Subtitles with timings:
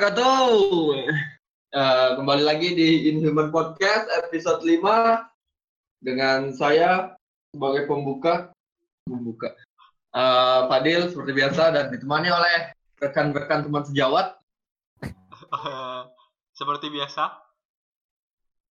[0.00, 0.96] wabarakatuh.
[1.76, 5.28] Eh, kembali lagi di Inhuman Podcast episode 5
[6.00, 7.12] dengan saya
[7.52, 8.48] sebagai pembuka
[9.04, 9.52] membuka
[10.10, 14.40] Eh, Fadil seperti biasa dan ditemani oleh rekan-rekan teman sejawat.
[15.04, 15.12] Eh,
[16.58, 17.36] seperti biasa,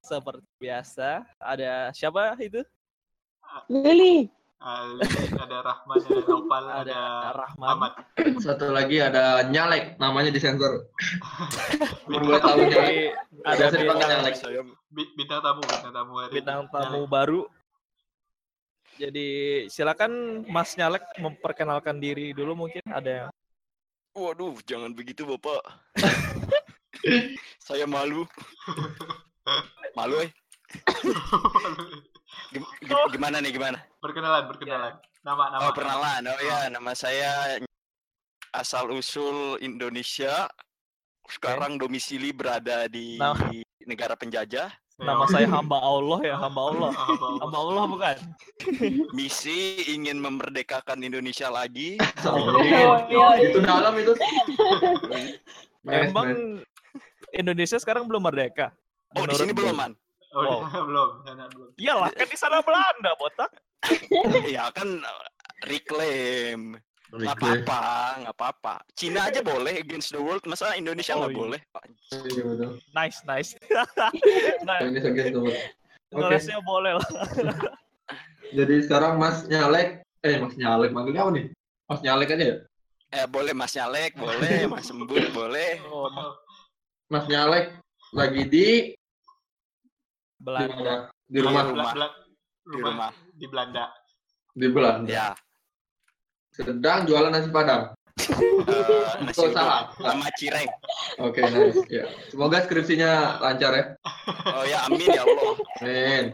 [0.01, 2.65] Seperti biasa, ada siapa itu?
[3.69, 4.33] Lili.
[4.59, 7.01] Ada Rahman, ada Nopal, Ada ada
[7.31, 7.69] Rahman.
[7.71, 7.93] Ahmad.
[8.43, 10.91] Satu lagi ada Nyalek, namanya disensor.
[12.11, 12.75] Belum gue Bintang, tahu Nyalek.
[12.75, 12.99] Jadi
[13.47, 14.35] ada bintang, Nyalek.
[14.91, 17.11] bi- bintang tamu, bintang tamu hari bintang tamu Nyalek.
[17.11, 17.41] baru.
[18.99, 19.29] Jadi
[19.71, 20.13] silakan
[20.51, 23.31] Mas Nyalek memperkenalkan diri dulu mungkin ada yang
[24.11, 25.63] Waduh, jangan begitu Bapak.
[27.63, 28.27] Saya malu.
[29.95, 30.31] malu, eh.
[32.49, 33.79] Gim- gim- Gimana nih, gimana?
[33.99, 34.95] Perkenalan, perkenalan.
[35.21, 35.61] Nama, nama.
[35.63, 36.23] Oh, perkenalan.
[36.25, 37.59] Oh ya, nama saya
[38.51, 40.49] asal usul Indonesia.
[41.29, 43.37] Sekarang domisili berada di Nah.
[43.85, 44.73] negara penjajah.
[44.99, 46.91] nama saya hamba Allah ya, hamba Allah.
[46.91, 47.15] Ah.
[47.39, 48.17] Hamba Allah bukan?
[49.13, 51.95] Misi ingin memerdekakan Indonesia lagi.
[52.27, 52.59] Oh,
[53.07, 53.39] iya.
[53.39, 54.11] itu dalam itu.
[55.87, 56.67] Nice, Emang nice.
[57.31, 58.75] Indonesia sekarang belum merdeka.
[59.15, 59.93] Oh, di sini belum, Man.
[60.39, 60.87] Oh, Wow.
[60.87, 61.71] belum, sana belum.
[61.75, 63.51] Iyalah, kan di sana Belanda, botak.
[64.55, 65.03] Ya kan
[65.67, 66.79] reclaim.
[67.09, 67.65] Reclaim.
[67.65, 67.83] apa-apa,
[68.23, 68.75] nggak apa-apa.
[68.95, 71.41] Cina aja boleh against the world, masa Indonesia Oh, nggak iya.
[71.41, 71.61] boleh?
[72.29, 72.71] Iya, betul.
[72.95, 73.51] Nice, nice.
[74.63, 75.57] nah, Ini segitu, teman.
[76.09, 76.21] Oke.
[76.23, 77.09] ngeresnya boleh lah.
[78.59, 81.47] Jadi sekarang Mas Nyalek, eh Mas Nyalek manggilnya apa nih?
[81.85, 82.57] Mas Nyalek aja ya?
[83.09, 85.81] Eh boleh Mas Nyalek, boleh Mas Embut, boleh.
[85.89, 86.09] Oh,
[87.09, 87.77] Mas Nyalek
[88.13, 89.08] lagi di di
[90.39, 90.75] Belanda.
[90.75, 90.95] mana?
[91.27, 91.93] Di rumah, Di rumah.
[91.93, 92.17] Bela-
[92.65, 93.11] Di rumah.
[93.33, 93.85] di Belanda.
[94.53, 95.07] di Belanda.
[95.09, 95.29] Ya.
[96.51, 97.95] Sedang jualan nasi Padang.
[98.19, 99.95] eh, nasi Oh, salah.
[99.95, 100.67] sama cireng.
[101.19, 101.79] Oke, nice.
[101.87, 102.05] Ya.
[102.29, 103.85] Semoga skripsinya lancar ya.
[104.45, 105.53] Oh ya, amin ya Allah.
[105.79, 106.25] Amin.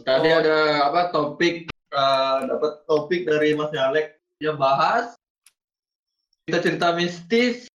[0.00, 0.38] Tadi Oh.
[0.38, 5.14] ada apa topik eh, dapat topik dari Mas Nyalek yang bahas
[6.44, 7.66] cerita-cerita mistis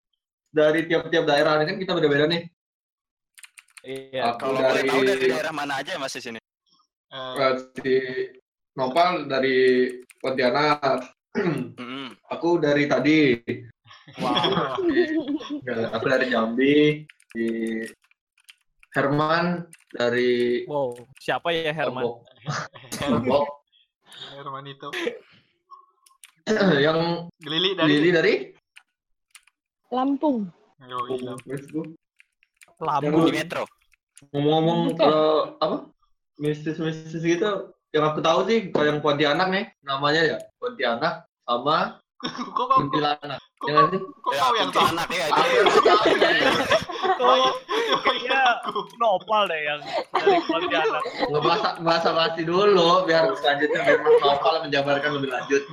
[0.50, 2.48] dari tiap-tiap daerah ini kan kita beda-beda nih.
[3.84, 4.36] Iya.
[4.36, 6.40] Aku Kalau boleh tahu dari dari daerah mana aja Mas di sini?
[7.10, 7.94] Eh, eh, si
[8.76, 11.16] Nopal dari Pontianak.
[11.38, 12.18] Mm-mm.
[12.34, 13.40] Aku dari tadi.
[14.20, 14.76] Wow.
[15.96, 17.06] Aku dari Jambi.
[17.30, 17.48] Di
[18.90, 22.10] Herman dari Wow, siapa ya Herman?
[23.06, 23.46] Lombok.
[24.34, 24.90] Herman itu.
[26.82, 27.90] yang Lili dari.
[27.90, 28.34] Lili dari
[29.94, 30.50] Lampung.
[30.90, 31.06] Oh,
[32.80, 33.28] Lampung.
[33.28, 33.64] Di Metro.
[34.36, 35.88] ngomong-ngomong kalau apa
[36.36, 42.52] mistis-mistis gitu yang aku tahu sih kalau yang Pontianak nih namanya ya Pontianak sama Kok
[42.52, 44.88] kau, kok, Kuntilanak kok, ya nggak sih kok Ya, kau yang tahu?
[44.92, 45.42] anak ya itu.
[47.20, 47.52] Oh,
[48.04, 48.42] kayaknya
[48.98, 49.80] nopal deh yang
[50.12, 51.04] dari Pontianak.
[51.26, 55.64] ngebahas bahasa basi dulu biar selanjutnya biar Mas Nopal menjabarkan lebih lanjut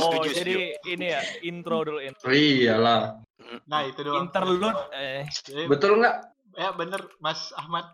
[0.00, 0.54] Oh, jadi
[0.86, 2.26] ini ya intro dulu intro.
[2.26, 3.18] oh, iyalah
[3.66, 4.30] Nah, itu doang.
[4.30, 5.26] Interlude Eh,
[5.66, 6.16] betul nggak
[6.52, 7.86] Ya, bener, Mas Ahmad.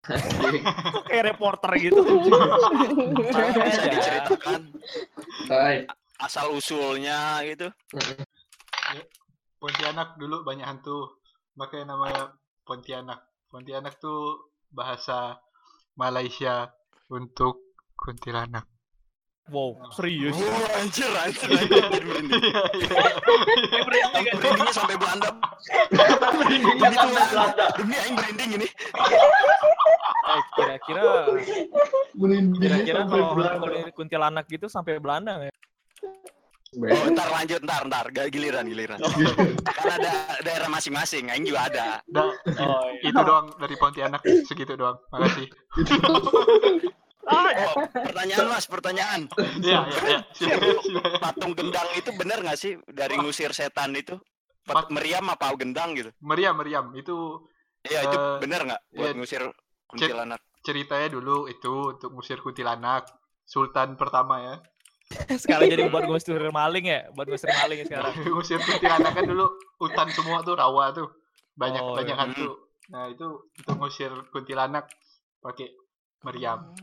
[0.00, 2.00] Kok kayak reporter gitu.
[3.60, 4.72] Bisa diceritakan
[6.20, 7.68] asal usulnya gitu.
[9.60, 11.20] Pontianak dulu banyak hantu.
[11.58, 12.32] Makanya namanya
[12.64, 13.26] Pontianak.
[13.50, 15.42] Pontianak tuh bahasa
[15.98, 16.70] Malaysia
[17.10, 18.69] untuk kuntilanak.
[19.48, 20.36] Wow, serius.
[20.36, 22.42] Oh, anjir, anjir, anjir, anjir, merinding.
[22.44, 24.32] Iya, iya.
[24.36, 25.28] Merindingnya sampai Belanda.
[26.36, 27.64] Merindingnya sampai Belanda.
[27.74, 28.68] Demi aing merinding ini.
[30.30, 31.02] Eh, kira-kira
[32.60, 35.54] kira-kira kalau kuntilanak gitu sampai Belanda nggak ya?
[36.70, 38.06] Oh, ntar lanjut, ntar, ntar.
[38.14, 39.02] Gak giliran, giliran.
[39.66, 41.98] kan ada daerah masing-masing, aing juga ada.
[42.06, 42.30] Dah,
[42.62, 43.10] Oh, iya.
[43.10, 44.94] itu doang dari Pontianak segitu doang.
[45.10, 45.50] Makasih.
[47.40, 49.20] Oh, pertanyaan mas, pertanyaan.
[49.60, 50.18] Iya, iya, iya.
[50.30, 51.20] Silakan, silakan.
[51.20, 54.16] Patung gendang itu bener nggak sih dari ngusir setan itu?
[54.62, 56.10] Pat- Pat meriam apa gendang gitu?
[56.20, 56.92] Meriam, meriam.
[56.92, 57.46] Itu
[57.80, 59.16] Iya itu Eh, bener nggak buat iya.
[59.16, 59.42] ngusir
[59.88, 60.40] kuntilanak?
[60.60, 63.08] ceritanya dulu itu untuk ngusir kuntilanak.
[63.42, 64.54] Sultan pertama ya.
[65.42, 68.12] sekarang jadi buat ngusir maling ya, buat ngusir maling ya sekarang.
[68.36, 69.48] ngusir kuntilanak kan dulu
[69.80, 71.08] hutan semua tuh rawa tuh.
[71.56, 72.20] Banyak Oh, banyak iya.
[72.20, 72.48] hantu.
[72.92, 74.84] Nah, itu untuk ngusir kuntilanak
[75.40, 75.72] pakai
[76.20, 76.76] meriam.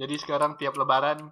[0.00, 1.28] Jadi sekarang tiap lebaran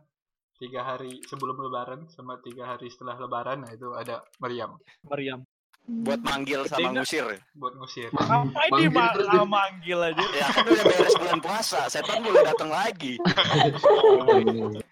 [0.61, 4.77] tiga hari sebelum lebaran sama tiga hari setelah lebaran nah itu ada meriam
[5.07, 5.41] Meriam.
[5.89, 7.01] Buat manggil sama Gede nggak?
[7.01, 7.27] ngusir.
[7.57, 8.11] buat ngusir.
[8.13, 8.93] Ngapain Manggil
[9.25, 10.25] dia ma- manggil aja?
[10.37, 13.17] Ya kan udah beres bulan puasa, setan boleh datang lagi.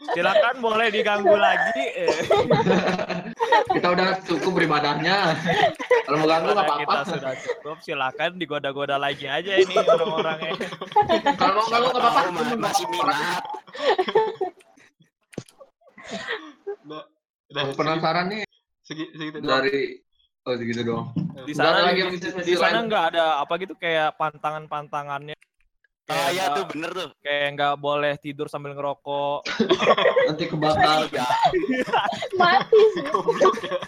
[0.00, 1.84] silakan boleh diganggu lagi.
[3.76, 5.36] Kita udah cukup beribadahnya.
[6.08, 6.82] Kalau mau ganggu nggak apa-apa.
[6.82, 10.52] kita sudah cukup, silakan digoda-goda lagi aja ini orang-orangnya.
[11.38, 12.42] Kalau mau ganggu nggak apa-apa.
[12.58, 13.42] Masih minat.
[17.50, 18.42] Udah, penasaran nih
[18.86, 19.98] segi- segitu dari
[20.46, 21.06] oh segitu doang.
[21.46, 22.00] Di sana lagi
[22.42, 25.36] di, sana nggak ada apa gitu kayak pantangan-pantangannya.
[26.10, 27.08] Ah Kayak ya nggak- tuh bener tuh.
[27.20, 29.40] kayak nggak boleh tidur sambil ngerokok.
[30.26, 31.06] Nanti kebakar.
[31.06, 31.26] Iya,
[32.34, 33.02] Mati sih.
[33.06, 33.78] Ya.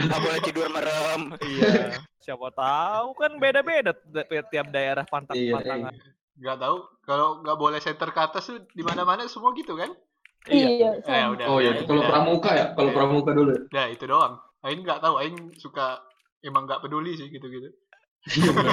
[0.00, 1.22] nggak boleh tidur merem.
[1.42, 1.98] Iya.
[2.20, 3.90] Siapa tahu kan beda-beda
[4.46, 5.92] tiap daerah Iya, pantang-pantangan.
[6.38, 9.90] Nggak tahu kalau nggak boleh center ke atas tuh di mana-mana semua gitu kan?
[10.46, 10.96] Iya.
[10.96, 11.34] Eh, sama.
[11.34, 11.46] udah.
[11.48, 13.52] Oh iya, kalau pramuka ya, kalau pramuka dulu.
[13.66, 14.38] Udah, itu doang.
[14.60, 16.00] Aing nggak tahu, Aing suka
[16.40, 17.68] emang nggak peduli sih gitu-gitu.
[18.28, 18.72] Juga.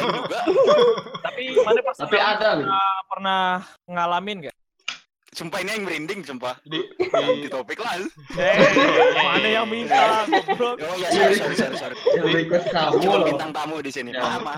[1.25, 3.41] Tapi mana pas Tapi ada pernah, pernah
[3.87, 4.57] ngalamin nggak?
[5.37, 6.57] Sumpah ini yang merinding, sumpah.
[6.65, 8.01] Di, Di di, topik lah.
[8.33, 8.57] Eh,
[9.21, 10.81] mana yang minta, goblok.
[10.81, 11.95] Oh ya, sorry, sorry, sorry, sorry.
[12.17, 14.17] Yang request kamu Cuma bintang tamu di sini.
[14.17, 14.41] Ya.
[14.41, 14.57] Maaf,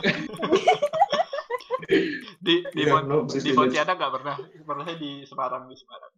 [2.40, 3.52] di, di, Iya, Pon- no, di.
[3.52, 4.36] Pontianak nggak pernah.
[4.40, 6.12] Pernahnya di Semarang, di Semarang.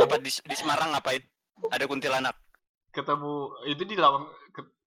[0.00, 1.20] Apa di, di Semarang ngapain?
[1.68, 2.36] Ada kuntilanak.
[2.94, 4.32] Ketemu, itu di Lawang,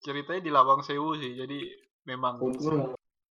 [0.02, 1.38] ceritanya di Lawang Sewu sih.
[1.38, 1.70] Jadi
[2.10, 2.36] memang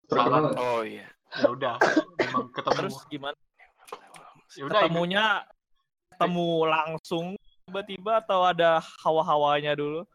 [0.06, 0.54] terkenal.
[0.54, 1.10] Oh iya.
[1.42, 1.76] ya udah,
[2.22, 2.78] memang ketemu.
[2.86, 3.38] Terus gimana?
[4.56, 5.26] Ya udah, Ketemunya
[6.14, 7.26] ketemu langsung
[7.68, 10.06] tiba-tiba atau ada hawa-hawanya dulu?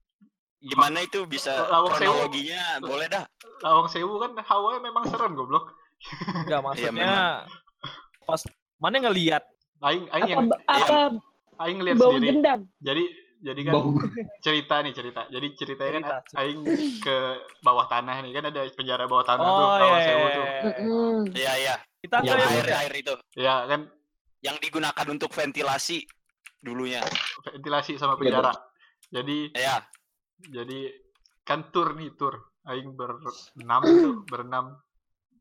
[0.62, 2.06] Gimana itu bisa Lawang Sewu.
[2.30, 2.62] kronologinya?
[2.80, 3.24] Boleh dah.
[3.66, 5.74] Lawang Sewu kan hawanya memang serem goblok.
[6.46, 7.46] Enggak maksudnya
[8.22, 8.42] pas
[8.78, 9.42] mana ngelihat
[9.82, 10.98] Aing aing Apa yang apa
[11.66, 12.38] aing bau sendiri.
[12.38, 12.60] dendam?
[12.78, 13.04] Jadi
[13.42, 13.90] jadi kan Bau.
[14.38, 15.26] cerita nih cerita.
[15.26, 16.38] Jadi ceritanya kan Cerita.
[16.38, 16.60] aing
[16.98, 17.16] ke
[17.58, 20.06] bawah tanah nih kan ada penjara bawah tanah tuh Oh Lawang iya.
[20.06, 20.46] Sewu tuh.
[20.46, 21.18] Mm-mm.
[21.34, 21.74] Iya, iya.
[21.98, 23.80] Kita Yang Yang kayak air air itu Ya kan
[24.40, 26.06] yang digunakan untuk ventilasi
[26.58, 27.02] dulunya.
[27.44, 28.54] ventilasi sama penjara.
[29.08, 29.82] Jadi Ya.
[30.40, 30.94] jadi
[31.42, 32.38] kan tur nih tur.
[32.62, 34.78] Aing berenam tuh berenam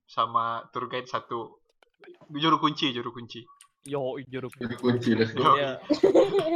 [0.03, 1.61] sama tour guide satu
[2.31, 3.45] juru kunci juru kunci.
[3.81, 4.53] yo jeruk.
[4.53, 5.57] Jadi kunci let's go.
[5.57, 5.81] Ya.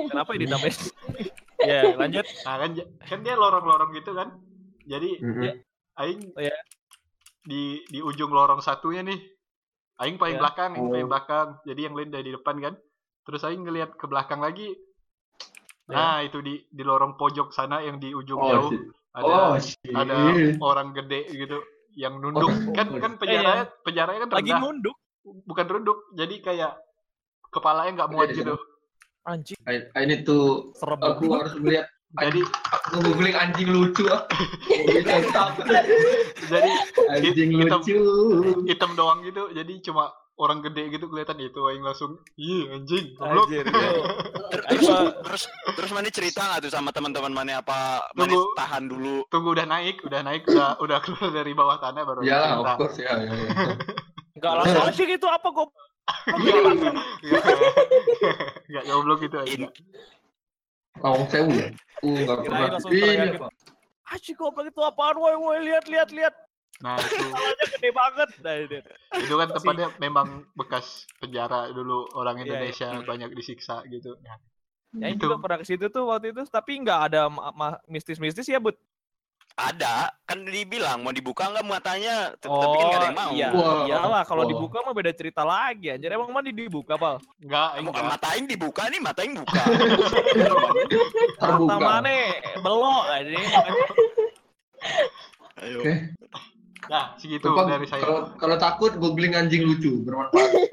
[0.06, 0.78] Kenapa ini namanya?
[1.66, 2.26] ya, lanjut.
[2.46, 2.70] Nah kan
[3.02, 4.30] kan dia lorong-lorong gitu kan.
[4.86, 5.54] Jadi Mm-mm.
[6.02, 6.56] aing Oh, ya.
[7.46, 9.20] di di ujung lorong satunya nih.
[10.02, 10.42] Aing paling Ya.
[10.44, 11.12] belakang, aing paling Oh.
[11.12, 11.48] belakang.
[11.64, 12.74] Jadi yang lain dari depan kan.
[13.26, 14.76] Terus aing ngelihat ke belakang lagi.
[15.88, 15.94] Ya.
[15.96, 18.82] Nah, itu di di lorong pojok sana yang di ujung Oh, jauh shit.
[19.16, 19.94] ada Oh, shit.
[19.94, 20.18] ada
[20.60, 21.58] orang gede gitu
[21.96, 22.50] yang nunduk.
[22.50, 23.20] Oh, kan oh, kan iya.
[23.22, 24.98] penjaranya penjaranya kan Lagi rendah, nunduk
[25.46, 25.98] bukan runduk.
[26.18, 26.74] Jadi kayak
[27.54, 28.42] kepalanya nggak muat Iya, iya.
[28.44, 28.56] gitu.
[29.26, 31.40] Anjing I, I need to serem aku banget.
[31.42, 34.24] harus melihat Jadi aku googling anjing lucu ah.
[36.48, 36.72] jadi
[37.12, 37.82] anjing hitam.
[37.84, 38.00] lucu.
[38.64, 39.52] hitam doang gitu.
[39.52, 43.52] Jadi cuma orang gede gitu kelihatan itu aing langsung, "Ih, anjing." Goblok.
[43.52, 44.88] Terus
[45.28, 45.44] terus
[45.76, 50.00] terus mana cerita nggak tuh sama teman-teman mana apa mana tahan dulu tunggu udah naik,
[50.04, 52.64] udah naik, udah udah keluar dari bawah tanah baru Iyalah, cerita.
[52.64, 53.12] of course ya.
[53.12, 53.50] ya, ya.
[54.36, 55.48] Enggak langsung anjing itu apa
[56.06, 56.96] kok?
[58.70, 59.68] Enggak goblok gitu aja.
[61.02, 61.68] Lawang sewu ya?
[62.04, 62.80] Uh, nggak Kirain pernah.
[62.80, 63.38] Ini teriakin.
[63.42, 63.48] apa?
[64.06, 66.36] Anjing goblok itu apaan woi woi lihat lihat lihat.
[66.84, 67.16] Nah, itu
[67.80, 68.30] gede banget.
[68.44, 68.80] Nah, ini.
[69.24, 74.20] itu kan tempatnya memang bekas penjara dulu orang Iya, Indonesia banyak disiksa gitu.
[74.20, 74.36] Nah,
[74.96, 75.28] Ya, Itu.
[75.28, 77.28] juga pernah ke situ tuh waktu itu, tapi nggak ada
[77.92, 78.80] mistis-mistis ya, Bud.
[79.56, 83.48] Ada kan dibilang mau dibuka nggak matanya T- tapi kan nggak ada yang mau iya.
[83.50, 83.88] Wah.
[83.88, 84.52] Iyalah, kalau Wah.
[84.52, 85.88] dibuka mah beda cerita lagi.
[85.90, 87.24] Anjir emang mana dibuka, Pal?
[87.38, 88.04] enggak, Mau enggak.
[88.06, 91.76] matain dibuka nih matain buka Mata Terbuka.
[91.80, 92.12] mana
[92.58, 93.38] belok aja.
[95.58, 95.78] Ayo.
[95.80, 95.94] Oke.
[96.86, 98.04] Nah, segitu Coba dari saya.
[98.04, 100.52] kalau kalau takut googling anjing lucu bermanfaat.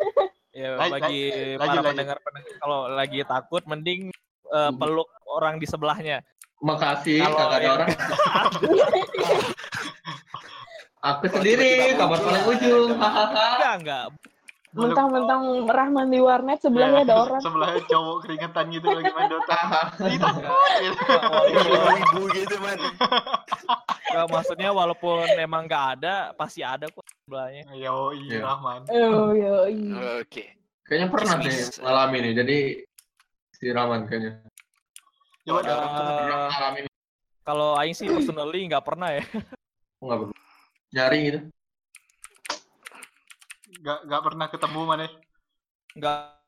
[0.53, 1.85] Ya, bagi para lanjut.
[1.89, 4.13] pendengar-pendengar kalau lagi takut mending
[4.45, 4.77] eh, Hmm.
[4.77, 6.21] peluk orang di sebelahnya.
[6.63, 7.89] Makasih, Kalau kagak ada orang.
[11.03, 12.95] Aku sendiri, kamar paling ujung.
[12.95, 13.47] Hahaha.
[13.59, 14.05] Enggak, enggak.
[14.73, 17.43] Mentang-mentang Rahman di warnet sebelahnya ada orang.
[17.43, 19.61] Sebelahnya cowok keringetan gitu lagi main Dota.
[21.93, 27.67] Ibu gitu man Enggak, maksudnya walaupun emang enggak ada, pasti ada kok sebelahnya.
[27.75, 28.47] Yo, iya, Iya.
[28.47, 28.81] Rahman.
[28.89, 29.77] Oh, yoi.
[30.25, 30.45] oke
[30.83, 31.77] Kayaknya pernah deh Kismis.
[31.83, 32.35] ngalamin nih.
[32.39, 32.59] Jadi
[33.53, 34.33] si Raman kayaknya.
[35.43, 35.61] Coba
[37.43, 39.25] kalau aing sih personally enggak pernah ya.
[39.99, 40.39] enggak pernah.
[40.95, 41.39] Nyari gitu.
[43.83, 45.07] enggak enggak pernah ketemu mana.
[45.99, 46.43] Enggak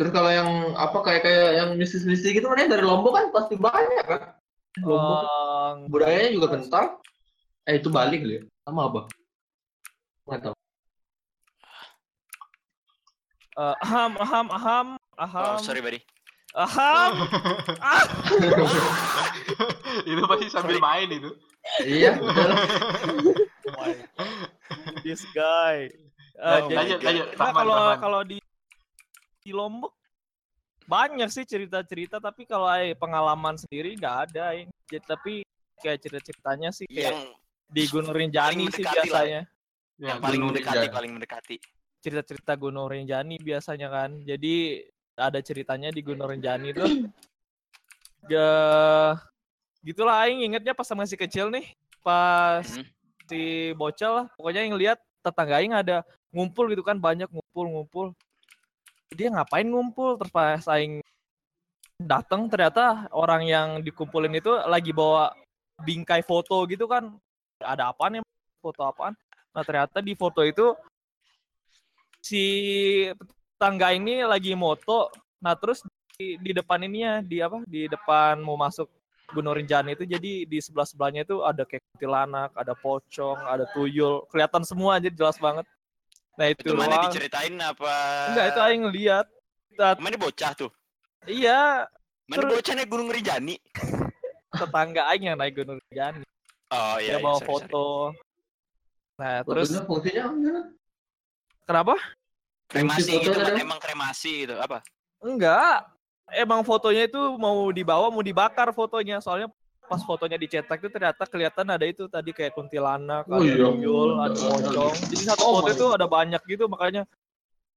[0.00, 0.48] Terus kalau yang
[0.80, 4.32] apa kayak kayak yang mistis-mistis gitu mana dari Lombok kan pasti banyak kan.
[4.80, 6.84] Lombok eh, budayanya juga kental.
[7.68, 8.42] Eh itu Bali kali ya?
[8.64, 9.00] Sama apa?
[10.24, 10.54] Nggak tahu.
[13.60, 14.86] Eh, aham, aham, aham,
[15.20, 16.00] aham, Oh, sorry, buddy.
[16.52, 17.10] aham.
[17.78, 18.00] Ah,
[20.02, 21.30] itu pasti sambil main itu.
[21.80, 22.16] Iya,
[25.04, 25.88] this guy.
[26.32, 27.26] Eh, Lanjut, jadi- lanjut, lanjut.
[27.36, 28.38] Nah, kalau kalau di
[29.40, 29.92] di Lombok
[30.86, 34.56] banyak sih cerita-cerita tapi kalau ay, pengalaman sendiri nggak ada.
[34.56, 35.32] Jadi, tapi
[35.78, 37.18] kayak cerita-ceritanya sih kayak Yang
[37.70, 38.92] di Gunung Rinjani sih lah.
[38.96, 39.40] biasanya.
[40.00, 41.56] Ya, yang paling mendekati, paling mendekati.
[42.00, 44.10] Cerita-cerita Gunung Rinjani biasanya kan.
[44.24, 44.80] Jadi
[45.20, 46.88] ada ceritanya di Gunung Rinjani tuh.
[48.28, 48.50] Ya
[49.84, 51.76] gitulah aing ingetnya pas masih kecil nih.
[52.00, 52.86] Pas Hmm.
[53.28, 56.02] si bocah lah pokoknya yang lihat tetangga aing ada
[56.34, 58.16] ngumpul gitu kan banyak ngumpul-ngumpul.
[59.12, 61.04] Dia ngapain ngumpul terus pas aing
[62.00, 65.36] datang ternyata orang yang dikumpulin itu lagi bawa
[65.84, 67.12] bingkai foto gitu kan.
[67.60, 68.22] Ada apaan ya?
[68.64, 69.12] Foto apaan?
[69.52, 70.72] Nah, ternyata di foto itu
[72.22, 72.44] si
[73.60, 75.12] tetangga ini lagi moto.
[75.36, 75.84] Nah, terus
[76.16, 77.60] di, di depan ininya di apa?
[77.68, 78.88] Di depan mau masuk
[79.36, 84.24] Gunung Rinjani itu jadi di sebelah sebelahnya itu ada kayak kuntilanak, ada pocong, ada tuyul,
[84.32, 85.68] kelihatan semua aja jelas banget.
[86.40, 87.04] Nah itu, Itu mana doang.
[87.12, 87.94] diceritain apa?
[88.32, 88.82] Enggak itu aing.
[89.76, 90.72] Tet- Mana bocah tuh?
[91.28, 91.84] Iya,
[92.26, 93.54] Mana Terus- bocah naik Gunung Rinjani?
[94.60, 96.24] tetangga aing yang naik Gunung Rinjani.
[96.72, 97.52] Oh Dia iya, iya, bawa sorry, sorry.
[97.68, 97.86] foto.
[99.20, 100.60] Nah, terus fungsinya apa?
[101.68, 101.94] kenapa?
[102.70, 104.78] Kremasi Fungsi gitu kan emang kremasi gitu apa?
[105.18, 105.90] Enggak.
[106.30, 109.18] Emang fotonya itu mau dibawa, mau dibakar fotonya.
[109.18, 109.50] Soalnya
[109.90, 113.58] pas fotonya dicetak itu ternyata kelihatan ada itu tadi kayak kuntilanak, Oh ada iya.
[113.58, 114.94] tuyul, ada pocong.
[115.10, 117.02] Jadi satu Oh foto itu ada banyak gitu makanya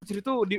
[0.04, 0.58] jadi itu di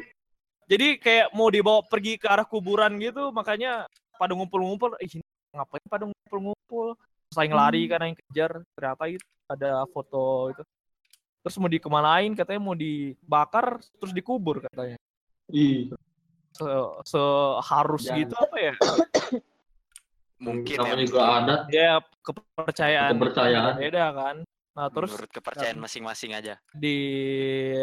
[0.65, 3.85] jadi kayak mau dibawa pergi ke arah kuburan gitu makanya
[4.17, 6.97] pada ngumpul-ngumpul ih ini ngapain pada ngumpul-ngumpul
[7.29, 10.63] saing lari kan yang kejar ternyata itu ada foto itu
[11.45, 14.97] terus mau dikemanain katanya mau dibakar terus dikubur katanya
[15.53, 15.93] Ih,
[16.51, 16.65] se
[17.05, 18.19] seharus Jangan.
[18.25, 18.75] gitu apa ya
[20.45, 21.07] Mungkin namanya ya.
[21.07, 21.61] juga adat.
[21.71, 23.75] ya kepercayaan Kepercayaan.
[23.77, 24.37] beda kan
[24.75, 26.59] nah terus Menurut kepercayaan masing-masing aja.
[26.73, 26.97] di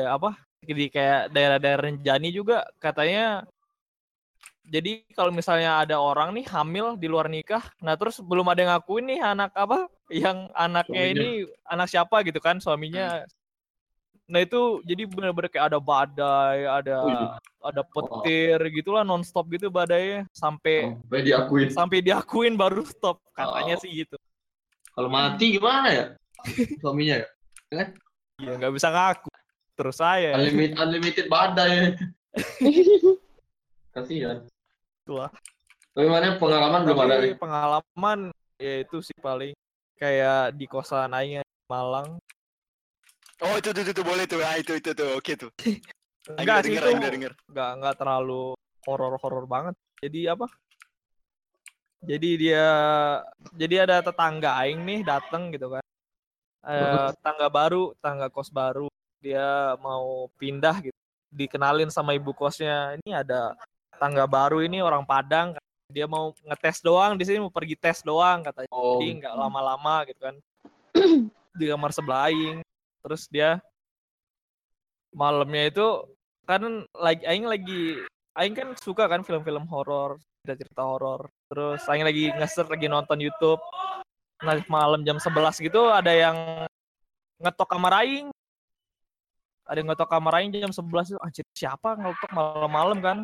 [0.03, 3.45] apa di kayak daerah-daerah Renjani juga katanya
[4.61, 8.71] jadi kalau misalnya ada orang nih hamil di luar nikah nah terus belum ada yang
[8.73, 11.21] ngakuin nih anak apa yang anaknya Suaminya.
[11.23, 11.29] ini
[11.63, 13.23] anak siapa gitu kan suaminya
[14.31, 17.27] nah itu jadi bener-bener kayak ada badai ada Wih.
[17.67, 21.67] ada petir gitulah nonstop gitu badainya sampai Sampai diakuin.
[21.67, 23.81] sampai diakuin baru stop katanya Oh.
[23.83, 24.15] sih gitu
[24.91, 26.05] Kalau mati gimana ya?
[26.79, 27.27] Suaminya ya?
[28.39, 29.27] ya nggak bisa ngaku
[29.75, 31.95] terus saya Unlimited, unlimited badai.
[33.91, 34.47] Kasihan.
[35.03, 35.31] Itulah.
[35.91, 38.19] Tapi mana pengalaman belum ada pengalaman
[38.55, 39.51] ya itu sih paling
[40.00, 42.20] kayak di kosan di Malang.
[43.41, 44.38] Oh itu tuh, tuh, tuh, boleh tuh.
[44.45, 45.17] Ah, itu itu tuh.
[45.17, 45.50] Oke tuh.
[45.65, 45.81] Aing
[46.45, 48.53] Enggak sih denger, itu enggak enggak terlalu
[48.86, 49.74] horor-horor banget.
[49.98, 50.45] Jadi apa?
[52.05, 52.65] Jadi dia
[53.57, 55.83] jadi ada tetangga aing nih datang gitu kan.
[56.62, 58.86] Eh, tetangga baru, tetangga kos baru.
[59.17, 60.98] Dia mau pindah gitu.
[61.33, 62.93] Dikenalin sama ibu kosnya.
[63.01, 63.57] Ini ada
[63.98, 65.57] tetangga baru ini orang Padang.
[65.89, 68.69] Dia mau ngetes doang di sini mau pergi tes doang katanya.
[68.69, 70.38] Oh, jadi nggak lama-lama gitu kan
[71.51, 72.63] di kamar sebelah aing
[73.01, 73.60] terus dia
[75.12, 75.88] malamnya itu
[76.48, 78.00] kan lagi aing lagi
[78.39, 81.29] aing kan suka kan film-film horor cerita-cerita horor.
[81.48, 83.62] Terus aing lagi ngeser lagi nonton YouTube.
[84.41, 86.65] Nah malam jam 11 gitu ada yang
[87.38, 88.34] ngetok kamar aing.
[89.70, 93.17] Ada yang ngetok kamar aing jam 11 itu anjir siapa ngetok malam-malam kan?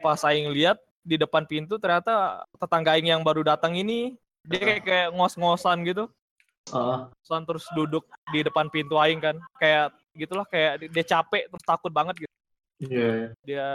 [0.00, 4.82] Pas aing lihat di depan pintu ternyata tetangga aing yang baru datang ini dia kayak
[4.84, 6.08] kayak ngos-ngosan gitu
[6.70, 11.48] ah, Soalnya terus duduk di depan pintu aing kan kayak gitulah kayak di- dia capek
[11.48, 12.34] terus takut banget gitu
[12.82, 13.32] iya.
[13.40, 13.68] dia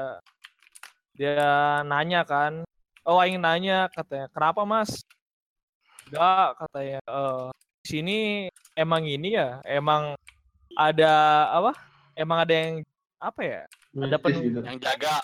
[1.11, 1.47] dia
[1.83, 2.61] nanya kan
[3.03, 5.01] oh aing nanya katanya kenapa mas
[6.05, 7.45] enggak katanya eh
[7.81, 8.17] sini
[8.73, 10.13] emang ini ya emang
[10.75, 11.13] ada
[11.49, 11.71] apa
[12.13, 12.73] emang ada yang
[13.17, 13.61] apa ya
[13.95, 14.59] Ada Mistis penuh- gitu.
[14.59, 15.15] Yang jaga.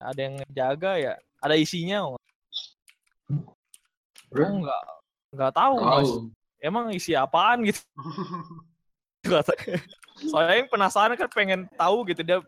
[0.00, 2.18] ada yang jaga ya ada isinya oh,
[4.30, 4.82] Bro, Oh, enggak
[5.30, 6.10] enggak tahu mas tahu.
[6.60, 7.80] Emang isi apaan gitu?
[10.30, 12.38] Soalnya yang penasaran kan pengen tahu gitu dia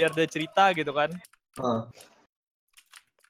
[0.00, 1.12] biar dia cerita gitu kan.
[1.60, 1.84] Ah,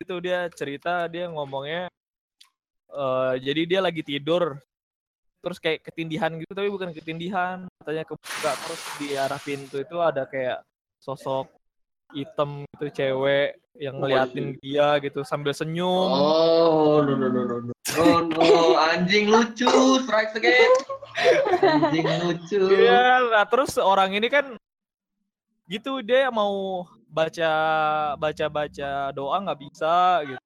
[0.03, 1.87] itu dia cerita dia ngomongnya
[2.93, 4.59] eh jadi dia lagi tidur
[5.43, 10.27] terus kayak ketindihan gitu tapi bukan ketindihan katanya kebuka terus di arah pintu itu ada
[10.27, 10.63] kayak
[11.03, 11.51] sosok
[12.15, 17.57] hitam gitu cewek yang Oh, ngeliatin dia gitu sambil senyum Oh, no, no, no, no,
[17.69, 17.73] no.
[17.93, 19.69] No, no, anjing lucu,
[20.01, 20.73] strike again.
[21.61, 22.61] Anjing lucu.
[22.73, 24.57] Iya, nah terus orang ini kan
[25.69, 27.53] gitu dia mau baca
[28.17, 30.43] baca baca doa nggak bisa gitu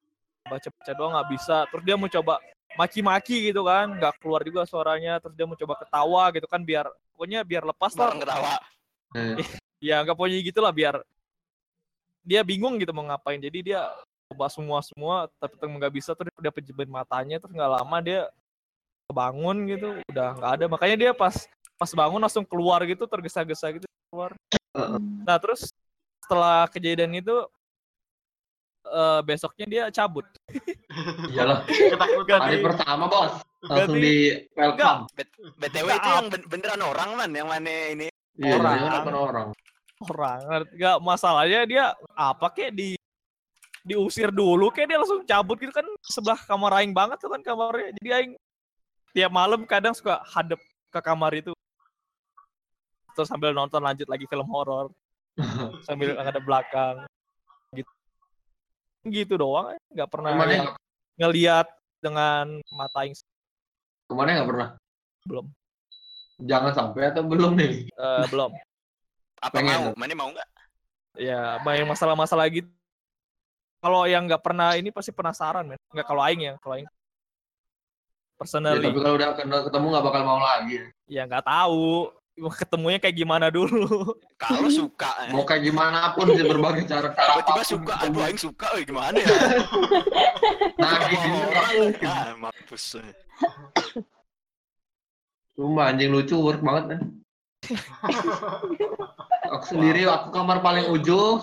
[0.46, 2.34] baca baca doa nggak bisa terus dia mau coba
[2.78, 6.86] maki-maki gitu kan nggak keluar juga suaranya terus dia mau coba ketawa gitu kan biar
[7.14, 8.54] pokoknya biar lepas lah ketawa.
[9.16, 9.34] Eh,
[9.88, 11.00] ya nggak pokoknya gitulah biar
[12.26, 13.80] dia bingung gitu mau ngapain jadi dia
[14.26, 18.26] coba semua semua tapi tetap nggak bisa terus dia pejebin matanya terus nggak lama dia
[19.06, 21.46] kebangun gitu udah nggak ada makanya dia pas
[21.78, 24.34] pas bangun langsung keluar gitu tergesa-gesa gitu keluar
[25.22, 25.70] nah terus
[26.20, 27.36] setelah kejadian itu
[28.84, 30.26] eh, besoknya dia cabut
[31.30, 32.40] Iyalah, Ketakutan.
[32.40, 33.44] hari pertama bos.
[33.60, 34.16] Langsung Ganti- di
[34.56, 35.04] welcome.
[35.60, 38.08] BTW itu yang ben- beneran orang man, yang mana ini?
[38.40, 38.80] Iya, Orang.
[38.80, 39.12] orang.
[39.12, 39.48] orang.
[40.04, 40.66] Orang.
[40.76, 42.96] nggak masalahnya dia apa kek di
[43.86, 47.94] diusir dulu kayak dia langsung cabut gitu kan sebelah kamar aing banget tuh kan kamarnya
[48.02, 48.32] jadi aing
[49.14, 50.58] tiap malam kadang suka hadap
[50.90, 51.54] ke kamar itu
[53.14, 54.90] terus sambil nonton lanjut lagi film horor
[55.86, 57.06] sambil ada belakang
[57.72, 57.92] gitu
[59.06, 60.76] gitu doang nggak pernah Ke mana nggak
[61.22, 61.66] ngelihat
[62.02, 63.14] dengan mata aing
[64.06, 64.68] ke mana nggak pernah?
[65.26, 65.46] Belum.
[66.38, 67.90] Jangan sampai atau belum nih?
[67.90, 68.54] Eh, belum
[69.46, 69.78] Apa Pengen.
[69.78, 69.94] mau?
[69.94, 70.48] Mana mau nggak?
[71.16, 72.68] ya banyak masalah-masalah gitu
[73.80, 76.92] kalau yang nggak pernah ini pasti penasaran men nggak kalau aing ya kalau aing Ya,
[78.36, 79.32] personally tapi kalau udah
[79.64, 80.76] ketemu nggak bakal mau lagi.
[81.08, 82.12] ya nggak tahu
[82.52, 84.12] ketemunya kayak gimana dulu
[84.44, 85.08] Kalau suka.
[85.24, 85.32] eh.
[85.32, 88.12] Mau kayak gimana pun sih berbagai cara cara Tiba-tiba suka, ketemu.
[88.12, 89.28] aduh aing suka, eh, gimana ya?
[90.76, 93.00] Nah, orang, ah, mampus.
[93.00, 93.08] eh.
[95.56, 97.00] Cuma anjing lucu work banget kan.
[99.50, 101.42] aku sendiri aku kamar paling ujung.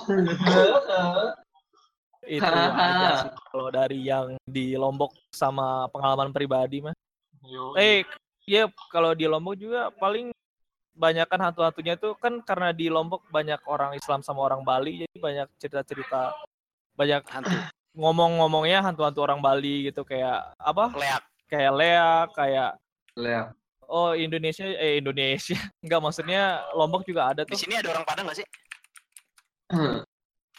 [2.24, 6.96] itu aja sih kalau dari yang di Lombok sama pengalaman pribadi mah
[7.44, 8.08] Yo, eh
[8.48, 10.32] ya kalau di Lombok juga paling
[10.96, 15.18] banyak kan hantu-hantunya itu kan karena di Lombok banyak orang Islam sama orang Bali jadi
[15.20, 16.32] banyak cerita-cerita
[16.96, 17.52] banyak Hantu,
[17.98, 21.24] ngomong-ngomongnya hantu-hantu orang Bali gitu kayak apa leak.
[21.52, 22.72] kayak Lea kayak
[23.14, 23.54] Lihat.
[23.88, 28.26] Oh Indonesia eh Indonesia enggak maksudnya Lombok juga ada Di tuh sini ada orang Padang
[28.30, 28.48] nggak sih?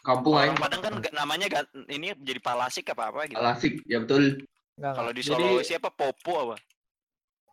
[0.04, 0.52] Kampung aing.
[0.52, 1.46] Orang Padang kan namanya
[1.88, 3.40] ini jadi palasik apa apa gitu.
[3.40, 4.44] Alasik, ya betul.
[4.76, 6.56] Kalau di jadi Sulawesi apa Popo apa?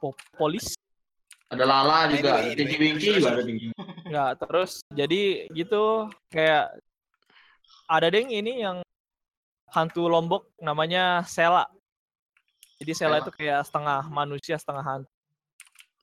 [0.01, 0.73] po- polis
[1.51, 3.75] Ada Lala juga, Tinggi Wingki juga ada Tinggi.
[4.07, 6.71] Enggak, terus jadi gitu kayak
[7.91, 8.79] ada deh ini yang
[9.67, 11.67] hantu Lombok namanya Sela.
[12.79, 13.23] Jadi Sela Sela.
[13.27, 15.11] itu kayak setengah manusia, setengah hantu.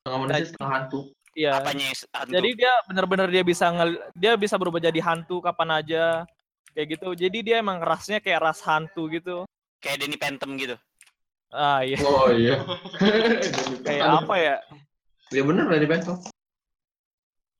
[0.08, 1.00] Setengah manusia, setengah hantu.
[1.36, 1.52] Iya.
[1.60, 2.32] Apanya yang hantu?
[2.32, 6.24] Jadi dia benar-benar dia bisa ngel- dia bisa berubah jadi hantu kapan aja.
[6.72, 7.08] Kayak gitu.
[7.12, 9.44] Jadi dia emang rasnya kayak ras hantu gitu.
[9.84, 10.76] Kayak Denny Phantom gitu.
[11.52, 12.00] Ah iya.
[12.04, 12.56] Oh iya.
[13.86, 14.56] Kayak apa ya?
[15.28, 16.20] Ya bener dari Bentong.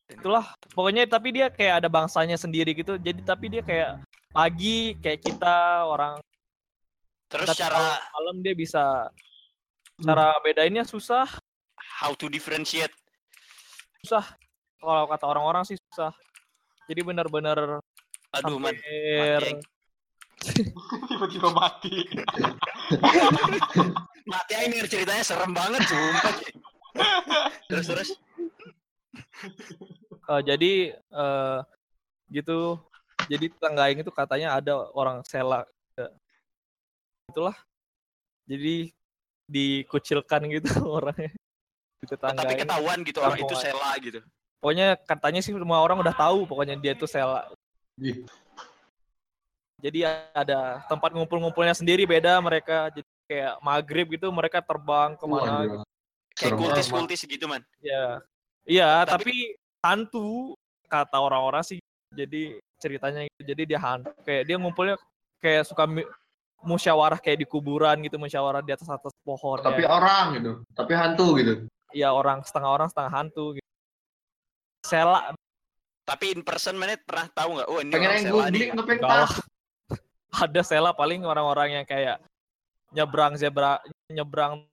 [0.08, 0.44] Itulah.
[0.72, 2.96] Pokoknya tapi dia kayak ada bangsanya sendiri gitu.
[2.96, 4.00] Jadi tapi dia kayak
[4.32, 6.16] pagi kayak kita orang
[7.28, 9.12] Terus cara malam dia bisa
[10.00, 11.28] cara bedainnya susah
[11.98, 12.94] how to differentiate.
[14.06, 14.22] Susah.
[14.78, 16.14] Kalau kata orang-orang sih susah.
[16.87, 17.82] Jadi benar-benar
[18.38, 18.70] aduh man.
[18.70, 19.61] hampir Aing.
[21.11, 22.06] tiba-tiba mati.
[24.30, 25.24] mati aja nih ceritanya.
[25.26, 26.34] Serem banget sumpah.
[27.66, 28.11] Terus terus.
[30.28, 31.58] Eh, jadi eh,
[32.28, 32.76] gitu.
[33.32, 35.64] Jadi tetangga Aing itu katanya ada orang sela.
[37.32, 37.56] Itulah.
[38.44, 38.92] Jadi
[39.48, 41.32] dikucilkan gitu orangnya
[42.06, 42.61] tapi Aing.
[42.62, 44.20] ketahuan gitu orang itu sela gitu
[44.62, 47.50] pokoknya katanya sih semua orang udah tahu pokoknya dia itu sela
[47.98, 48.22] Ih.
[49.82, 55.54] jadi ada tempat ngumpul-ngumpulnya sendiri beda mereka jadi kayak maghrib gitu mereka terbang ke mana
[55.68, 55.76] gitu.
[56.38, 56.94] Kayak Serem kultis banget.
[56.94, 58.02] kultis gitu man ya
[58.64, 59.34] iya Tapi- tapi,
[59.82, 60.54] hantu
[60.88, 61.78] kata orang-orang sih
[62.14, 63.42] jadi ceritanya gitu.
[63.42, 64.94] jadi dia hantu kayak dia ngumpulnya
[65.42, 65.84] kayak suka
[66.62, 69.90] musyawarah kayak di kuburan gitu musyawarah di atas atas pohon Tapi ya.
[69.94, 70.52] orang gitu.
[70.74, 71.54] Tapi hantu gitu.
[71.92, 73.68] Iya, orang setengah orang setengah hantu gitu.
[74.85, 75.33] Sela.
[76.05, 77.68] Tapi in person mana pernah tahu nggak?
[77.68, 79.27] Oh ini Pengen orang yang googling nggak pengen tahu.
[80.29, 82.20] ada sela paling orang-orang yang kayak
[82.92, 84.64] nyebrang zebra nyebrang.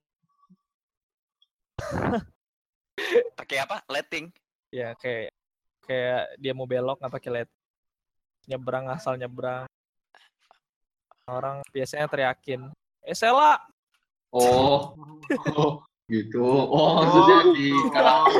[3.40, 3.84] Pakai apa?
[3.88, 4.32] Letting
[4.74, 5.32] ya kayak
[5.86, 7.48] kayak dia mau belok nggak pakai led
[8.48, 9.66] nyebrang asal nyebrang.
[11.26, 12.70] Orang biasanya teriakin.
[13.02, 13.58] Eh Sela!
[14.30, 14.94] Oh.
[15.58, 15.82] Oh.
[16.06, 16.38] Gitu.
[16.38, 18.30] Oh, maksudnya di kalang.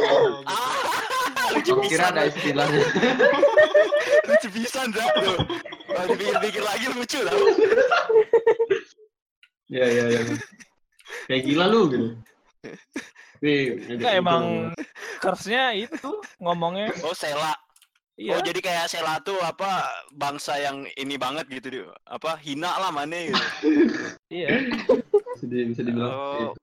[0.47, 0.71] ah
[1.51, 2.83] lucu Aku kira ada istilahnya.
[4.27, 5.07] lucu bisa tuh
[5.87, 7.35] kalau dipikir-pikir lagi lucu lah
[9.67, 10.21] Iya, iya, iya.
[11.27, 12.07] Kayak gila lu gitu.
[13.91, 14.71] Enggak emang
[15.19, 17.55] kersnya itu ngomongnya oh sela
[18.17, 18.33] Iya.
[18.33, 21.93] Oh jadi kayak Sela tuh apa bangsa yang ini banget gitu dia.
[22.09, 23.45] Apa hina lah mana gitu.
[24.33, 24.73] Iya.
[25.37, 26.61] Bisa, di- bisa dibilang Oh, gitu.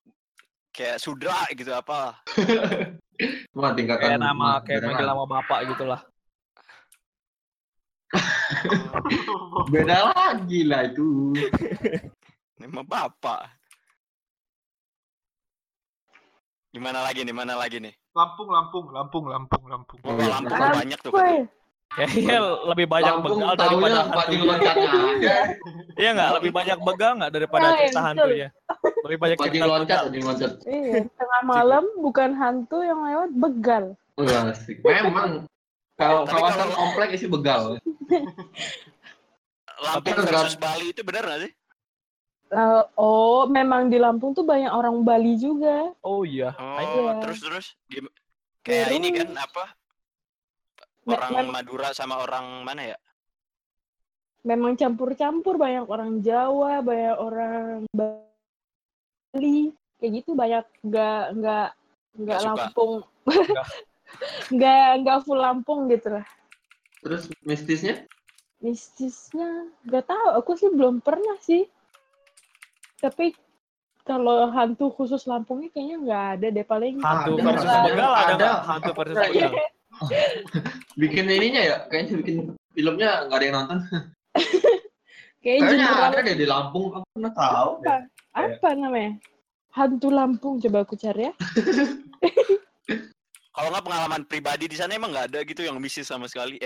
[0.74, 2.18] Kayak sudra gitu apa.
[3.54, 4.90] Cuma tingkatan Kayak nama kayak beneran.
[4.90, 6.02] manggil nama bapak gitu lah.
[9.74, 11.34] Beda lagi lah itu.
[12.62, 13.42] Nama bapak.
[16.70, 17.34] Gimana lagi nih?
[17.34, 17.94] Mana lagi nih?
[18.14, 20.00] Lampung, Lampung, Lampung, Lampung, Lampung.
[20.06, 20.14] Oh.
[20.14, 20.78] Lampung Lampung.
[20.78, 21.12] banyak tuh.
[21.94, 24.50] Kayaknya lebih banyak Lampung begal daripada hantunya.
[24.50, 25.34] aja.
[25.94, 26.30] Iya nggak?
[26.34, 28.48] Lebih banyak begal nggak daripada Nah, cerita hantunya?
[29.04, 30.02] Lebih banyak cerita loncat, begal.
[30.04, 30.52] Bupati loncat.
[30.66, 33.84] iya, tengah malam bukan hantu yang lewat begal.
[34.16, 34.82] Asik.
[34.82, 35.46] Memang
[35.94, 37.78] kalau Tapi kawasan kalau- komplek isi begal.
[39.76, 41.52] Lampung Tapi versus Bali itu benar nggak sih?
[42.50, 45.90] Eh, oh, memang di Lampung tuh banyak orang Bali juga.
[46.00, 46.54] Oh iya.
[46.56, 47.12] Oh, Iya.
[47.20, 47.66] terus terus
[48.62, 49.74] kayak ini kan apa?
[51.04, 52.98] Orang mem- Madura sama orang mana ya?
[54.44, 61.68] Memang campur-campur banyak orang Jawa, banyak orang Bali, kayak gitu banyak nggak nggak
[62.20, 62.40] nggak.
[62.44, 63.08] Lampung,
[64.56, 66.28] nggak nggak full Lampung gitu lah.
[67.04, 68.04] Terus mistisnya?
[68.60, 71.68] Mistisnya nggak tahu, aku sih belum pernah sih.
[73.00, 73.36] Tapi
[74.04, 77.00] kalau hantu khusus Lampungnya kayaknya nggak ada deh paling.
[77.00, 78.08] Hantu Ada, versus ada.
[78.36, 78.52] ada?
[78.68, 79.48] Hantu versus Ada.
[81.02, 82.36] Bikin ininya ya, kayaknya bikin
[82.74, 83.78] filmnya nggak ada yang nonton.
[85.42, 87.70] Kayak Kayaknya ada deh di Lampung, aku pernah tahu.
[87.84, 87.96] apa?
[88.34, 89.12] Apa namanya?
[89.74, 91.34] Hantu Lampung coba aku cari ya.
[93.54, 96.58] Kalau nggak pengalaman pribadi di sana emang nggak ada gitu yang mistis sama sekali.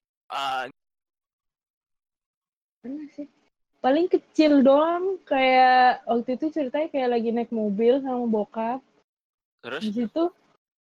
[3.16, 3.28] Sih?
[3.84, 8.80] Paling kecil doang kayak waktu itu ceritanya kayak lagi naik mobil sama bokap.
[9.64, 10.24] terus Di situ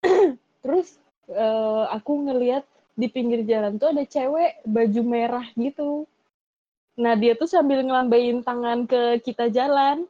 [0.62, 0.98] terus
[1.30, 2.64] eh, aku ngeliat
[2.96, 6.08] di pinggir jalan tuh ada cewek baju merah gitu.
[6.96, 10.08] Nah, dia tuh sambil ngelambain tangan ke kita jalan.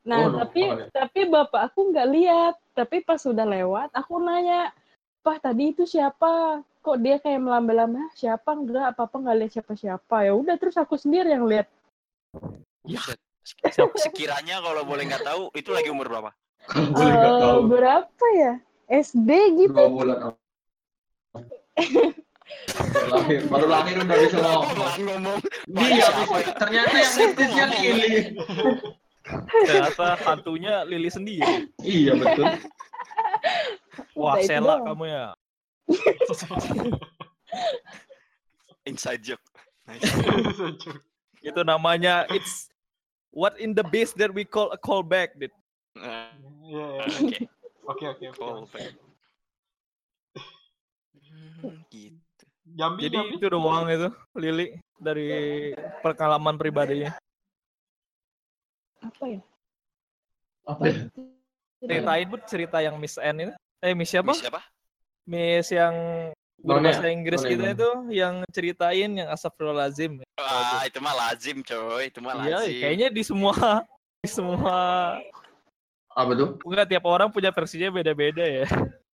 [0.00, 2.54] Nah, Oh, tapi oh, tapi bapak aku nggak lihat.
[2.72, 4.72] Tapi pas sudah lewat, aku nanya,
[5.20, 6.64] "Pak, tadi itu siapa?
[6.80, 8.08] Kok dia kayak melamba-lamba?
[8.16, 8.56] Siapa?
[8.56, 11.68] Enggak, apa-apa nggak lihat siapa-siapa." Ya udah, terus aku sendiri yang lihat.
[13.44, 13.92] Siapa?
[14.00, 16.30] Sekiranya kalau boleh nggak tahu itu lagi umur berapa?
[16.72, 17.68] Tahu.
[17.68, 18.54] berapa ya?
[18.90, 19.30] SD
[19.62, 19.72] gitu.
[19.72, 20.18] Dua bulan.
[22.90, 24.92] baru lahir, baru lahir udah bisa ngomong.
[25.06, 25.38] Ngomong.
[25.70, 26.08] Dia ya?
[26.58, 28.10] Ternyata yang mistisnya Lili.
[29.64, 31.70] Ternyata hantunya Lili sendiri.
[31.80, 32.46] Iya betul.
[34.18, 34.86] Wah, Udah itu Sela doang.
[34.92, 35.24] kamu ya.
[38.84, 39.44] Inside joke.
[39.86, 40.02] Nice.
[41.46, 42.68] Itu namanya it's
[43.32, 45.32] what in the base that we call a callback.
[45.38, 45.54] Dit.
[45.94, 46.34] Nah,
[46.70, 46.86] Iya,
[47.26, 47.46] iya.
[47.90, 48.04] Oke.
[48.06, 48.40] Oke, oke.
[48.40, 48.62] Oh.
[51.30, 52.44] Hmm, gitu.
[52.70, 53.34] Jambi, Jadi Jambi.
[53.34, 55.28] itu doang itu Lili dari
[56.06, 57.18] pengalaman pribadinya.
[59.02, 59.40] Apa ya?
[60.70, 60.94] Apa ya?
[61.80, 63.54] Ceritain pun cerita yang Miss N itu.
[63.82, 64.30] Eh Miss siapa?
[64.30, 64.60] Miss siapa?
[65.26, 65.94] Miss yang
[66.60, 70.20] guru bahasa Inggris Nona kita yang itu yang ceritain yang astagfirullahalazim.
[70.36, 72.12] Ah, itu mah lazim, coy.
[72.12, 72.80] Itu mah Iya, lazim.
[72.84, 73.82] kayaknya di semua
[74.20, 74.76] di semua
[76.20, 76.48] Apa tuh?
[76.68, 78.66] enggak tiap orang punya versinya beda-beda ya.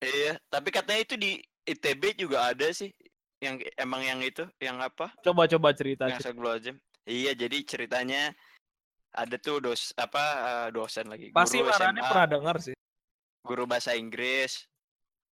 [0.03, 2.91] Iya, tapi katanya itu di ITB juga ada sih.
[3.39, 5.15] Yang emang yang itu, yang apa?
[5.23, 6.11] Coba-coba cerita.
[6.11, 6.77] Yang Astagfirullahaladzim.
[7.07, 8.23] Iya, jadi ceritanya
[9.15, 12.77] ada tuh dos apa eh, dosen lagi Pasti SMA, pernah dengar sih.
[13.47, 14.67] guru bahasa Inggris.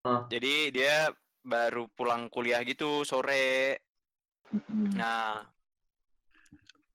[0.05, 0.29] Ah.
[0.29, 1.09] Jadi dia
[1.41, 3.81] baru pulang kuliah gitu sore.
[4.93, 5.41] Nah,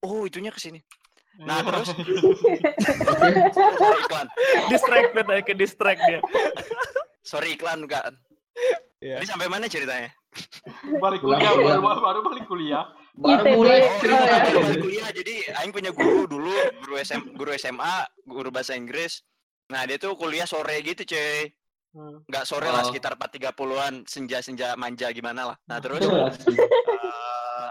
[0.01, 0.79] oh itunya ke sini.
[1.39, 1.87] Nah, terus?
[3.49, 4.27] Sorry iklan.
[4.67, 6.19] Distracted aja ke distract dia.
[7.21, 8.11] Sorry iklan kan.
[8.99, 9.17] Iya.
[9.17, 10.11] Jadi sampai mana ceritanya?
[10.99, 11.79] balik Pulang kuliah, kuliah.
[11.79, 12.85] baru, baru balik kuliah.
[13.15, 13.55] Baru ITB.
[13.55, 14.19] mulai Oh, cerita.
[14.21, 14.37] ya.
[14.45, 19.23] Baru balik kuliah jadi aing punya guru dulu, guru SM, guru SMA, guru bahasa Inggris.
[19.69, 21.47] Nah, dia tuh kuliah sore gitu, cuy.
[21.89, 22.21] Hmm.
[22.25, 22.87] Nggak sore lah, Oh.
[22.87, 25.57] sekitar 4.30-an, senja-senja manja gimana lah.
[25.65, 27.69] Nah, terus eh,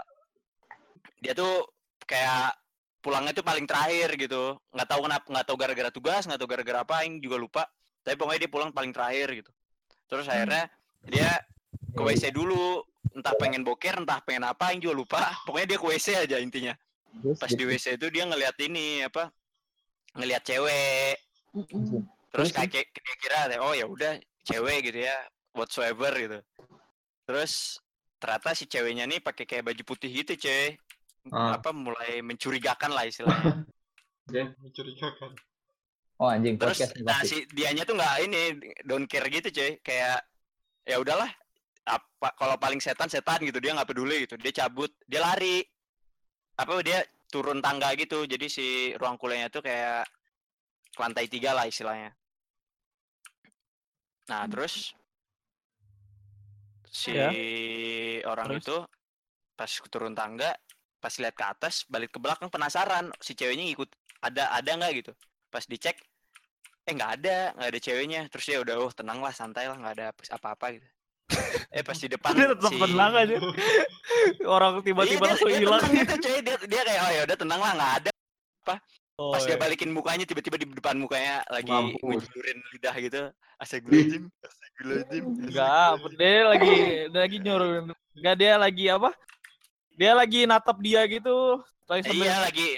[1.19, 1.63] dia tuh
[2.03, 2.51] kayak
[2.99, 4.59] pulangnya tuh paling terakhir gitu.
[4.75, 7.63] Nggak tahu kenapa, nggak tahu gara-gara tugas, nggak tahu gara-gara apa, aing juga lupa.
[8.03, 9.51] Tapi pokoknya dia pulang paling terakhir gitu.
[10.09, 10.67] Terus akhirnya
[11.07, 11.29] dia
[11.95, 12.83] ke WC dulu,
[13.15, 15.21] entah pengen boker, entah pengen apa, aing juga lupa.
[15.47, 16.73] Pokoknya dia ke WC aja intinya.
[17.41, 19.33] Pas di WC itu dia ngeliat ini apa?
[20.13, 21.17] Ngeliat cewek.
[22.29, 25.17] Terus kayak dia kira oh ya udah cewek gitu ya,
[25.53, 26.39] whatsoever gitu.
[27.25, 27.81] Terus
[28.21, 30.77] ternyata si ceweknya nih pakai kayak baju putih gitu, cuy.
[31.29, 31.59] Ah.
[31.59, 33.67] Apa mulai mencurigakan lah istilahnya.
[34.63, 35.35] Mencurigakan.
[36.19, 38.41] Oh anjing Terus podcast nih nah si dianya tuh nggak ini
[38.83, 39.79] don't care gitu, cuy.
[39.79, 40.23] Kayak
[40.83, 41.31] ya udahlah
[41.89, 45.63] apa kalau paling setan setan gitu dia nggak peduli gitu dia cabut dia lari
[46.53, 47.01] apa dia
[47.31, 50.05] turun tangga gitu jadi si ruang kuliahnya tuh kayak
[51.01, 52.13] lantai tiga lah istilahnya
[54.29, 54.51] nah Hmm.
[54.53, 54.93] terus
[56.85, 57.29] si Ya.
[58.29, 58.61] orang Terus?
[58.65, 58.77] itu
[59.57, 60.53] pas turun tangga
[60.99, 63.87] pas lihat ke atas balik ke belakang penasaran si ceweknya ngikut
[64.19, 65.11] ada ada nggak gitu
[65.47, 65.95] pas dicek
[66.83, 69.93] eh nggak ada nggak ada ceweknya terus dia udah oh tenang lah santai lah nggak
[69.95, 70.87] ada apa-apa gitu
[71.69, 73.37] eh pas di depan Dia tetap si- tenang aja.
[74.49, 75.81] Orang tiba-tiba Iya, dia- langsung dia hilang.
[75.85, 76.37] tenang gitu, coy.
[76.41, 78.11] Dia, dia kayak oh ya udah tenang lah nggak ada.
[79.19, 79.59] Oh, Pas dia iya.
[79.59, 81.69] balikin mukanya tiba-tiba di depan mukanya lagi
[82.01, 83.21] ngejulurin lidah gitu.
[83.59, 84.23] Astagfirullahaladzim.
[84.41, 85.23] Astagfirullahaladzim.
[85.43, 86.73] Enggak, dia lagi
[87.11, 87.69] dia lagi nyuruh.
[88.15, 89.09] Enggak dia lagi apa?
[89.99, 91.59] Dia lagi natap dia gitu.
[91.83, 92.69] Lagi Eh, sambil- Iya lagi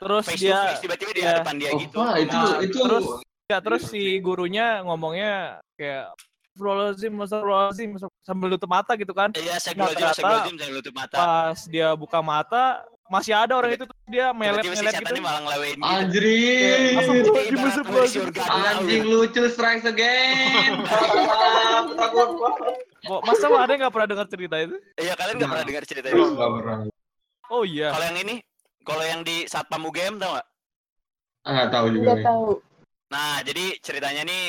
[0.00, 1.32] terus face dia face tiba-tiba di iya.
[1.44, 1.96] depan dia Oh, gitu.
[2.00, 3.06] Pak, itu Nah, itu terus
[3.44, 5.32] ya terus si gurunya ngomongnya
[5.76, 6.14] kayak
[6.50, 9.28] Astagfirullahaladzim, Astagfirullahaladzim sambil tutup mata gitu kan.
[9.32, 11.16] Iya, astagfirullahaladzim, ternyata astagfirullahaladzim, saya nutup mata.
[11.16, 12.64] Pas dia buka mata,
[13.10, 14.38] masih ada orang itu tuh dia Tiba-tiba si
[14.70, 15.12] melet-melet setan gitu.
[15.12, 15.82] ini malah ngelewain gitu.
[16.94, 17.84] astagfirullahaladzim.
[17.90, 20.78] polisi organ Anjing lucu strikes again.
[23.00, 24.76] Kok masa ada nggak pernah dengar cerita itu?
[24.94, 25.54] Iya, kalian nggak Nah.
[25.56, 26.22] pernah dengar cerita itu.
[26.22, 26.78] Nggak pernah.
[27.50, 27.88] Oh iya.
[27.90, 28.34] Kalau yang ini,
[28.86, 30.46] kalau yang di Satpam UGM tau nggak?
[31.40, 32.04] Ah, nggak tahu juga.
[32.06, 32.48] Nggak tahu.
[33.10, 34.44] Nah, jadi ceritanya nih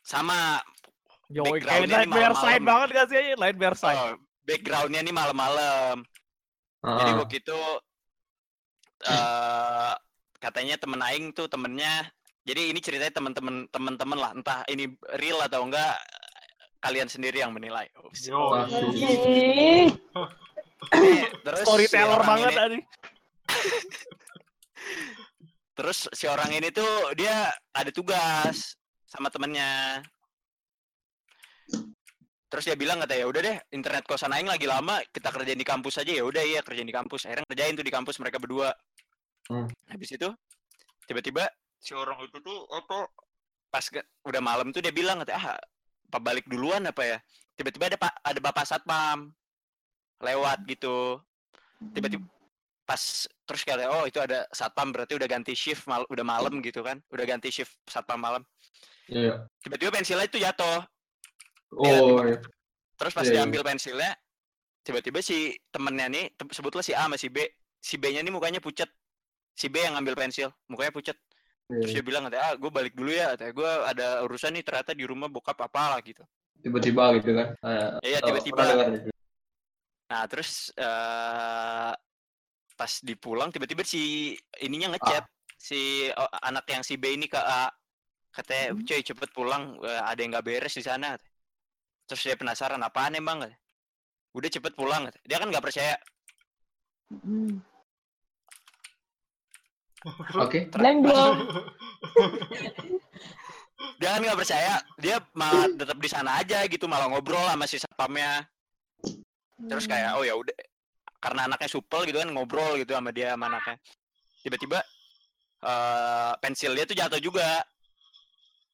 [0.00, 0.62] sama
[1.26, 2.66] Yo, kayak Nightmare Side malam-malam.
[2.66, 3.24] banget gak sih?
[3.34, 3.98] Nightmare Side.
[3.98, 5.94] oh, backgroundnya nih malam-malam.
[6.80, 7.60] Jadi Ah, waktu itu
[9.00, 9.94] eh
[10.40, 12.08] katanya temen aing tuh temennya
[12.44, 14.88] jadi ini ceritanya teman-teman teman-teman lah entah ini
[15.20, 15.96] real atau enggak
[16.80, 17.84] kalian sendiri yang menilai.
[18.00, 18.08] Oh.
[18.16, 18.40] Yo,
[20.90, 22.78] Nih, terus Storyteller banget ini- tadi.
[25.76, 30.00] terus si orang ini tuh dia ada tugas sama temennya.
[32.50, 35.62] Terus dia bilang katanya ya udah deh internet kosan aing lagi lama kita kerjain di
[35.62, 37.30] kampus aja ya udah iya kerjain di kampus.
[37.30, 38.74] Akhirnya kerjain tuh di kampus mereka berdua.
[39.46, 39.70] Hmm.
[39.86, 40.28] Habis itu
[41.06, 41.46] tiba-tiba
[41.78, 43.06] si orang itu tuh apa
[43.70, 45.58] pas ke- udah malam tuh dia bilang katanya ah
[46.10, 47.18] apa balik duluan apa ya
[47.54, 49.30] tiba-tiba ada pak ada bapak satpam
[50.20, 51.22] lewat gitu
[51.94, 52.26] tiba-tiba
[52.84, 52.98] pas
[53.46, 56.98] terus kayak oh itu ada satpam berarti udah ganti shift mal udah malam gitu kan
[57.14, 58.42] udah ganti shift satpam malam
[59.10, 59.46] Iya.
[59.62, 60.86] tiba-tiba pensilnya itu jatuh
[61.70, 62.38] Oh, iya.
[62.98, 63.36] terus pas Iya, iya.
[63.46, 64.10] diambil pensilnya
[64.82, 67.44] tiba-tiba si temennya nih sebutlah si A sama si B
[67.78, 68.88] si B-nya nih mukanya pucet
[69.54, 71.16] si B yang ngambil pensil mukanya pucet
[71.70, 72.02] terus Iya.
[72.02, 75.56] dia bilang ah gue balik dulu ya gue ada urusan nih ternyata di rumah bokap
[75.62, 76.26] apa lah gitu
[76.60, 77.48] Tiba-tiba gitu kan.
[77.64, 78.62] Ah, Iya, oh, tiba-tiba.
[80.10, 81.92] nah terus eh
[82.74, 87.70] pas dipulang tiba-tiba si ininya ngechat si oh, anak yang si B ini ke A
[88.34, 88.82] katanya Hmm.
[88.82, 91.14] cuy cepet pulang eh, ada yang nggak beres di sana
[92.10, 93.46] terus dia penasaran apaan emang?
[94.34, 95.26] Udah cepet pulang katanya.
[95.30, 95.94] dia kan nggak percaya.
[97.10, 97.62] Hmm.
[100.42, 100.66] Oke.
[100.74, 101.36] Blank belum.
[104.02, 104.74] dia kan nggak percaya.
[104.98, 108.42] Dia malah tetap di sana aja gitu malah ngobrol sama si satpamnya
[109.70, 110.56] terus kayak oh ya udah.
[111.22, 113.78] Karena anaknya supel gitu kan ngobrol gitu sama dia sama anaknya.
[114.42, 114.78] Tiba-tiba
[115.62, 117.62] eh pensil dia tuh jatuh juga.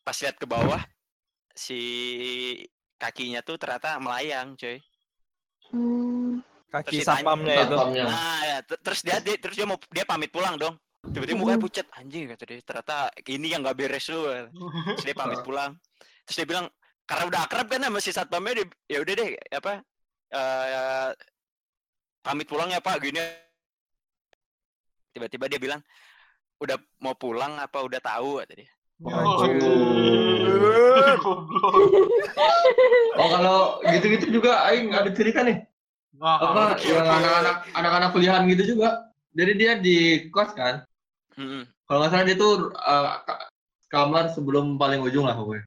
[0.01, 0.81] Pas lihat ke bawah
[1.57, 1.81] si
[2.96, 4.78] kakinya tuh ternyata melayang coy
[5.66, 6.38] Hmm.
[6.70, 7.74] Kaki satpamnya itu.
[8.06, 11.59] Nah ya, ter- terus dia, dia terus dia mau dia pamit pulang dong tiba-tiba mukanya
[11.59, 14.26] pucat anjing kata dia ternyata ini yang nggak beres lu
[14.94, 15.74] terus dia pamit pulang
[16.22, 16.66] terus dia bilang
[17.02, 19.72] karena udah akrab kan sama si satpamnya dia ya udah deh apa
[20.30, 21.11] eh
[22.22, 23.18] pamit pulang ya pak gini
[25.11, 25.80] tiba-tiba dia bilang
[26.59, 28.70] udah mau pulang apa udah tahu kata dia.
[33.16, 35.64] Oh kalau gitu-gitu juga Aing ada cerita nih.
[36.16, 39.12] Nah, Apa oke, yang anak-anak anak-anak kuliahan gitu juga.
[39.37, 40.85] Jadi dia di kos kan.
[41.37, 41.68] Mm-mm.
[41.88, 43.48] Kalau nggak salah dia tuh uh, ka-
[43.92, 45.64] kamar sebelum paling ujung lah pokoknya.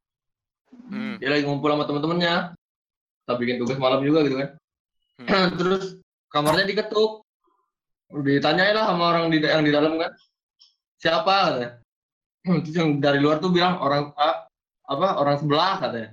[0.89, 1.15] Mm.
[1.21, 2.35] Dia lagi ngumpul sama temen-temennya.
[3.25, 4.49] Kita bikin tugas malam juga gitu kan.
[5.59, 6.01] Terus
[6.33, 7.25] kamarnya diketuk.
[8.09, 10.09] Ditanyain lah sama orang di, yang di dalam kan.
[10.97, 11.69] Siapa katanya.
[12.65, 14.49] Terus yang dari luar tuh bilang orang A,
[14.89, 16.09] apa orang sebelah katanya.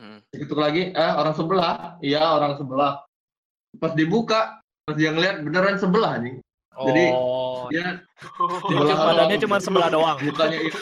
[0.00, 0.18] Mm.
[0.32, 1.74] Diketuk lagi, eh orang sebelah.
[2.00, 3.04] Iya orang sebelah.
[3.76, 6.40] Pas dibuka, pas dia ngeliat beneran sebelah nih.
[6.72, 7.68] Jadi, Oh.
[7.68, 8.00] Dia
[8.68, 10.18] Cuma sebelah badannya cuma sebelah doang.
[10.24, 10.80] Mukanya itu.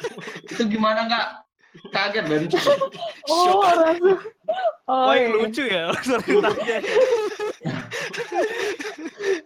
[0.52, 1.26] itu gimana nggak?
[1.92, 2.44] Kaget Ben.
[3.28, 3.98] Oh, orang
[4.86, 5.38] Oh, Wah, yang iya.
[5.42, 6.78] lucu ya ceritanya.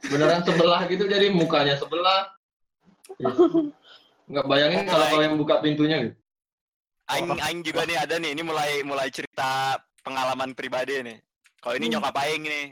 [0.04, 2.28] Beneran sebelah gitu jadi mukanya sebelah.
[4.30, 6.14] Nggak bayangin kalau kau yang buka pintunya gitu.
[7.10, 9.74] aing aing juga nih ada nih ini mulai mulai cerita
[10.06, 11.18] pengalaman pribadi nih.
[11.58, 11.98] Kalau ini Hmm.
[11.98, 12.66] nyokap aing nih.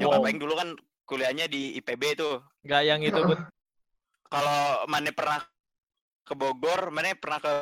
[0.00, 0.26] Nyokap Wow.
[0.26, 0.68] aing dulu kan
[1.04, 2.40] kuliahnya di IPB tuh.
[2.64, 3.36] Nggak yang itu, Bud.
[4.32, 5.44] Kalau mana pernah
[6.24, 7.52] ke Bogor, mana pernah ke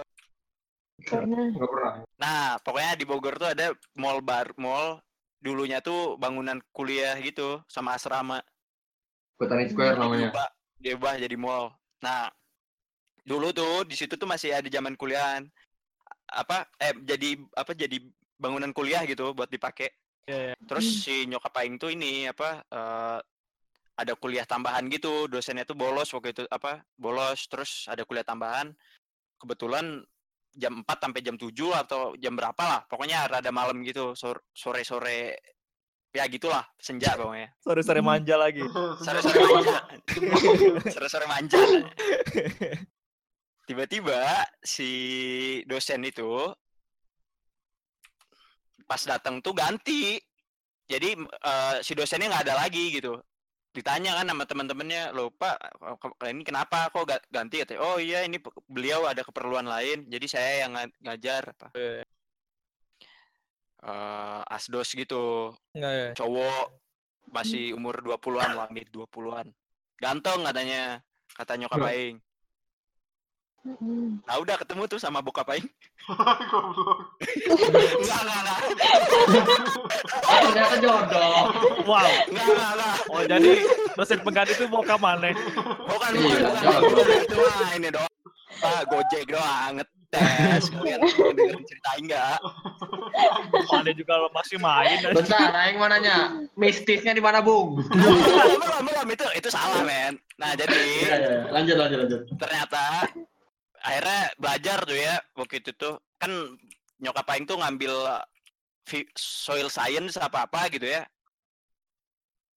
[1.02, 1.50] Pernah.
[1.50, 1.92] Nggak pernah.
[2.22, 5.02] Nah, pokoknya di Bogor tuh ada mall bar mall
[5.42, 8.38] dulunya tuh bangunan kuliah gitu sama asrama.
[9.34, 10.30] Botani Square namanya.
[10.30, 11.74] Diubah, diubah jadi mall.
[12.06, 12.30] Nah,
[13.22, 15.46] dulu tuh di situ tuh masih ada zaman kuliahan.
[16.32, 17.98] Apa eh jadi apa jadi
[18.38, 19.90] bangunan kuliah gitu buat dipakai.
[20.26, 20.54] Iya, iya.
[20.66, 23.18] Terus si nyokap aing tuh ini apa eh,
[23.92, 26.82] ada kuliah tambahan gitu, dosennya tuh bolos waktu itu apa?
[26.96, 28.72] Bolos terus ada kuliah tambahan.
[29.38, 30.02] Kebetulan
[30.52, 32.80] jam 4 sampai jam 7 atau jam berapa lah.
[32.88, 35.38] Pokoknya rada malam gitu, sor- sore-sore
[36.12, 37.48] ya gitulah, senja pokoknya.
[37.64, 38.60] Sore-sore manja lagi.
[39.00, 39.78] Sore-sore manja.
[40.94, 41.56] Sore-sore manja.
[43.62, 44.90] Tiba-tiba si
[45.64, 46.50] dosen itu
[48.84, 50.18] pas datang tuh ganti.
[50.84, 53.16] Jadi eh, si dosennya nggak ada lagi gitu.
[53.72, 55.56] Ditanya kan sama teman-temannya, "Loh, Pak,
[56.28, 58.36] ini kenapa kok ga- ganti?" Katanya, "Oh iya, ini
[58.68, 62.04] beliau ada keperluan lain, jadi saya yang nga- ngajar apa." Iya.
[63.82, 66.08] Eh, asdos gitu Nggak ya.
[66.14, 66.66] cowok
[67.32, 69.48] masih umur 20-an lah, mid 20-an.
[69.96, 71.00] Ganteng katanya,
[71.32, 71.88] kata nyokap Hmm.
[71.88, 72.16] aing.
[73.62, 74.18] Mm-mm.
[74.26, 75.62] Nah udah ketemu tuh sama bokap aing.
[76.50, 77.14] Goblok.
[77.22, 78.58] Enggak, enggak, enggak.
[80.26, 81.42] Oh, ternyata jodoh.
[81.86, 82.02] Wow.
[82.26, 82.96] Enggak, enggak, enggak.
[83.06, 83.50] Oh, jadi
[83.94, 85.30] dosen pengganti itu mau ke mana?
[85.86, 86.80] Bukan, Iya, bukan, bukan.
[86.90, 87.06] bukan.
[87.22, 88.12] Itu mah ini doang.
[88.62, 90.62] Ah, gojek doang, ngetes.
[90.68, 92.38] Kalian dengerin cerita enggak?
[93.70, 94.98] Mana juga masih main.
[95.06, 96.34] Bentar, Aing mau nanya.
[96.58, 97.78] Mistisnya di mana, Bung?
[97.78, 98.18] Belum,
[98.58, 99.06] belum, belum.
[99.06, 100.18] Itu, itu salah, men.
[100.34, 101.38] Nah, jadi Iya, iya.
[101.54, 102.20] Lanjut, lanjut, lanjut.
[102.42, 103.06] ternyata
[103.82, 105.94] akhirnya belajar tuh ya waktu itu tuh.
[106.18, 106.30] Kan
[107.02, 107.92] nyokap aing tuh ngambil
[108.86, 111.02] vi- soil science apa apa gitu ya.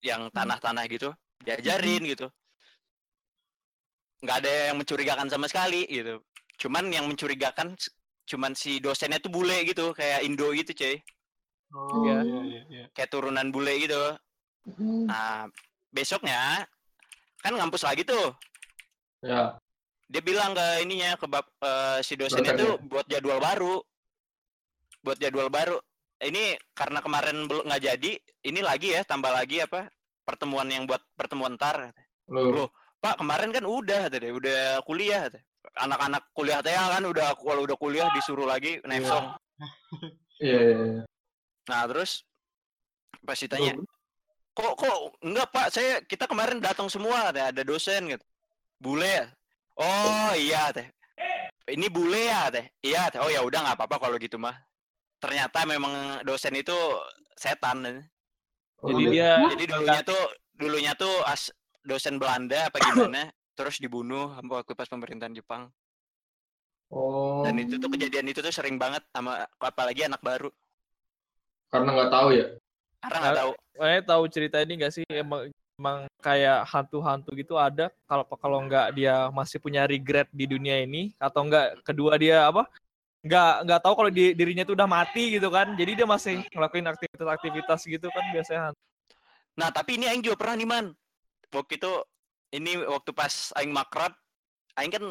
[0.05, 1.09] Yang tanah-tanah gitu
[1.41, 2.27] diajarin gitu.
[4.23, 6.21] Nggak ada yang mencurigakan sama sekali gitu.
[6.57, 7.75] Cuman yang mencurigakan
[8.25, 10.97] cuman si dosennya tuh bule gitu kayak Indo gitu cuy.
[11.75, 12.17] Oh, Iya.
[12.23, 12.85] iya, iya, iya.
[12.95, 14.01] kayak turunan bule gitu.
[14.65, 15.05] Mm.
[15.05, 15.45] nah
[15.93, 16.65] besoknya
[17.37, 18.33] kan ngampus lagi tuh.
[19.21, 19.53] Ya.
[20.05, 22.53] Dia bilang ke ininya ke bab eh, si Dosennya.
[22.53, 23.81] tuh buat jadwal baru
[25.01, 25.77] buat jadwal baru
[26.21, 28.11] ini karena kemarin belum nggak jadi
[28.47, 29.89] ini lagi ya tambah lagi apa
[30.25, 31.93] pertemuan yang buat pertemuan ntar.
[32.25, 32.73] Loh.
[32.97, 35.29] pak kemarin kan udah tadi udah kuliah
[35.77, 39.29] anak-anak kuliah teh kan udah kalau udah kuliah disuruh lagi nefsong
[40.35, 41.03] Iya, iya, iya.
[41.71, 42.27] nah terus
[43.23, 43.79] pas ditanya
[44.51, 48.25] kok kok enggak pak saya kita kemarin datang semua katanya, ada dosen gitu
[48.83, 49.25] bule ya
[49.77, 50.87] oh iya teh.
[51.65, 52.65] Ini bule ya teh?
[52.81, 53.19] Iya teh.
[53.19, 54.55] Oh ya udah nggak apa-apa kalau gitu mah.
[55.17, 56.75] Ternyata memang dosen itu
[57.33, 58.05] setan.
[58.79, 59.11] Oh, Jadi gitu.
[59.17, 60.21] dia jadi dulunya tuh
[60.55, 61.49] dulunya tuh as
[61.81, 65.71] dosen Belanda apa gimana terus dibunuh sama waktu pas pemerintahan Jepang.
[66.93, 70.53] Oh, dan itu tuh kejadian itu tuh sering banget sama apalagi anak baru.
[71.73, 72.47] Karena nggak tahu ya.
[73.01, 73.51] karena nggak Nah, tahu.
[73.75, 75.05] Kayaknya tahu cerita ini gak sih?
[75.09, 75.41] Emang
[75.75, 81.13] emang kayak hantu-hantu gitu ada kalau kalau nggak dia masih punya regret di dunia ini
[81.21, 82.65] atau enggak kedua dia apa
[83.21, 86.89] nggak nggak tahu kalau di, dirinya itu udah mati gitu kan jadi dia masih ngelakuin
[86.89, 88.81] aktivitas-aktivitas gitu kan biasanya hantu.
[89.55, 90.85] Nah, tapi ini aing juga pernah nih, Man.
[91.47, 91.91] Waktu itu
[92.51, 94.11] ini waktu pas aing makrab,
[94.75, 95.03] aing kan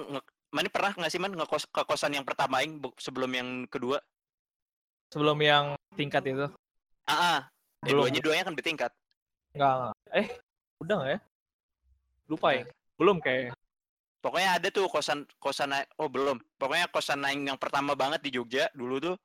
[0.53, 3.98] mana pernah nggak sih, Man, ngekos ke kosan yang pertama aing sebelum yang kedua?
[5.14, 6.46] sebelum yang tingkat itu
[7.07, 7.40] Ah, ah.
[7.87, 8.90] Eh, duanya duanya kan bertingkat.
[9.55, 9.94] nggak nggak.
[10.18, 10.29] eh
[10.85, 11.18] udah nggak ya?
[12.29, 12.64] Lupa ya?
[13.01, 13.57] Belum kayak
[14.25, 16.40] Pokoknya ada tuh kosan kosan oh belum.
[16.57, 19.16] Pokoknya kosan aing yang pertama banget di Jogja dulu tuh.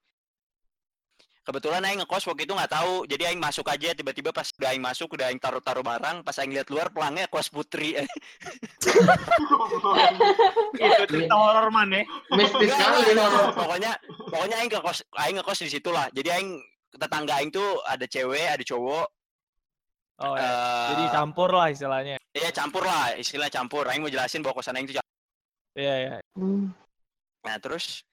[1.48, 4.84] Kebetulan aing ngekos waktu itu nggak tahu, jadi aing masuk aja tiba-tiba pas udah aing
[4.84, 7.96] masuk udah aing taruh-taruh barang, pas aing lihat luar pelangnya kos putri.
[10.76, 12.04] Itu cerita horor man ya
[12.36, 13.56] Mistis sekali loh.
[13.56, 13.96] pokoknya
[14.28, 16.12] pokoknya aing ke kos aing ngekos di situ lah.
[16.12, 16.60] Jadi aing
[16.92, 19.08] tetangga aing tuh ada cewek ada cowok
[20.20, 20.44] oh ya.
[20.44, 24.76] eh, jadi campur lah istilahnya iya campur lah istilah campur aing mau jelasin bahwa kosan
[24.76, 25.16] aing itu campur.
[25.80, 26.72] iya ya Mm.
[27.44, 28.04] nah terus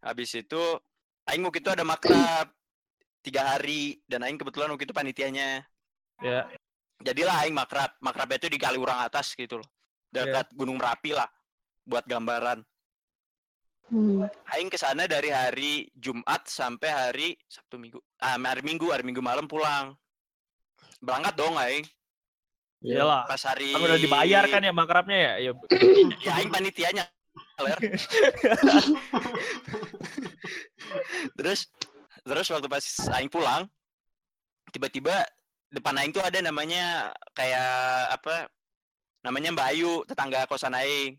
[0.00, 0.62] habis itu
[1.28, 2.48] aing waktu itu ada makrab
[3.22, 5.62] tiga hari dan aing kebetulan waktu itu panitianya
[6.20, 6.48] ya
[7.00, 9.68] jadilah aing makrab makrabnya itu di Kaliurang atas gitu loh
[10.12, 11.28] dekat Gunung Merapi lah
[11.86, 12.60] buat gambaran
[13.92, 14.24] Mm.
[14.56, 18.00] Aing ke sana dari hari Jumat sampai hari Sabtu Minggu.
[18.24, 19.92] Ah, hari Minggu, hari Minggu malam pulang.
[21.02, 21.84] Berangkat dong aing.
[22.82, 23.02] Iya.
[23.02, 25.50] iyalah Pas hari kan udah dibayar kan ya makrabnya ya ya
[26.20, 27.04] Ya aing panitianya.
[31.38, 31.60] Terus
[32.22, 32.82] terus waktu pas
[33.18, 33.66] aing pulang
[34.70, 35.26] tiba-tiba
[35.68, 37.66] depan aing tuh ada namanya kayak
[38.14, 38.46] apa
[39.22, 41.18] namanya Mbak Ayu tetangga kosan aing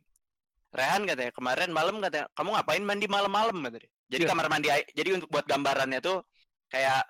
[0.72, 4.30] Rehan katanya kemarin malam katanya kamu ngapain mandi malam-malam katanya jadi Iya.
[4.32, 6.24] kamar mandi aing- jadi untuk buat gambarannya tuh
[6.68, 7.04] kayak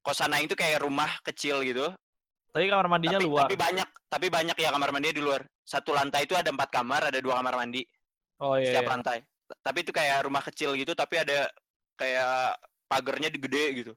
[0.00, 1.92] kosan aing tuh kayak rumah kecil gitu
[2.50, 3.46] Tapi kamar mandinya tapi, luar.
[3.46, 7.14] tapi banyak tapi banyak ya kamar mandinya di luar satu lantai itu ada empat kamar
[7.14, 7.86] ada dua kamar mandi
[8.42, 8.74] oh iya.
[8.74, 8.92] setiap iya.
[8.96, 9.18] lantai
[9.62, 11.46] tapi itu kayak rumah kecil gitu tapi ada
[11.94, 12.58] kayak
[12.90, 13.92] pagernya gede gitu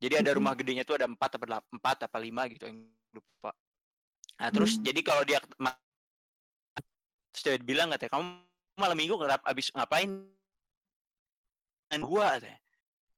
[0.00, 3.52] jadi ada rumah gedenya tuh ada empat apa empat apa lima gitu yang lupa
[4.40, 4.84] nah terus Hmm.
[4.88, 5.38] jadi kalau dia
[7.30, 8.24] terus dia bilang katanya kamu
[8.80, 10.10] malam minggu ngerap abis ngapain
[11.90, 12.58] Dan gua katanya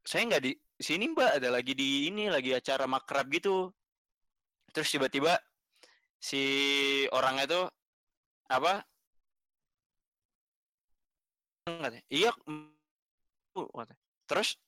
[0.02, 1.38] saya nggak di sini mbak.
[1.38, 3.70] Ada lagi di ini lagi acara makrab gitu.
[4.74, 5.38] Terus tiba-tiba
[6.18, 6.42] si
[7.12, 7.66] orangnya tuh
[8.50, 8.82] apa?
[12.10, 12.30] Iya
[14.26, 14.58] terus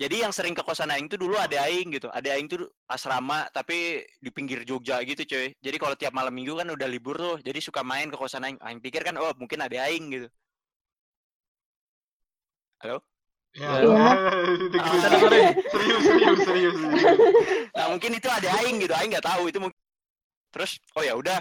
[0.00, 2.08] jadi yang sering ke kosan aing tuh dulu ada aing gitu.
[2.10, 5.52] Ada aing tuh asrama tapi di pinggir Jogja gitu cuy.
[5.60, 7.36] Jadi kalau tiap malam minggu kan udah libur tuh.
[7.44, 8.58] Jadi suka main ke kosan aing.
[8.64, 10.28] Aing pikir kan oh mungkin ada aing gitu
[13.52, 13.68] Ya.
[13.84, 14.06] Iya.
[14.64, 14.88] Itu Ah.
[14.88, 15.44] kita dengerin.
[15.68, 16.76] serius, serius, serius, serius.
[17.76, 19.76] nah mungkin itu ada aing gitu aing nggak tahu itu mungkin
[20.48, 21.36] terus oh ya udah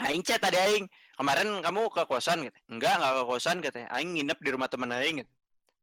[0.00, 4.10] aing chat ada aing kemarin kamu ke kosan gitu enggak nggak ke kosan katanya aing
[4.16, 5.32] nginep di rumah temen aing gitu.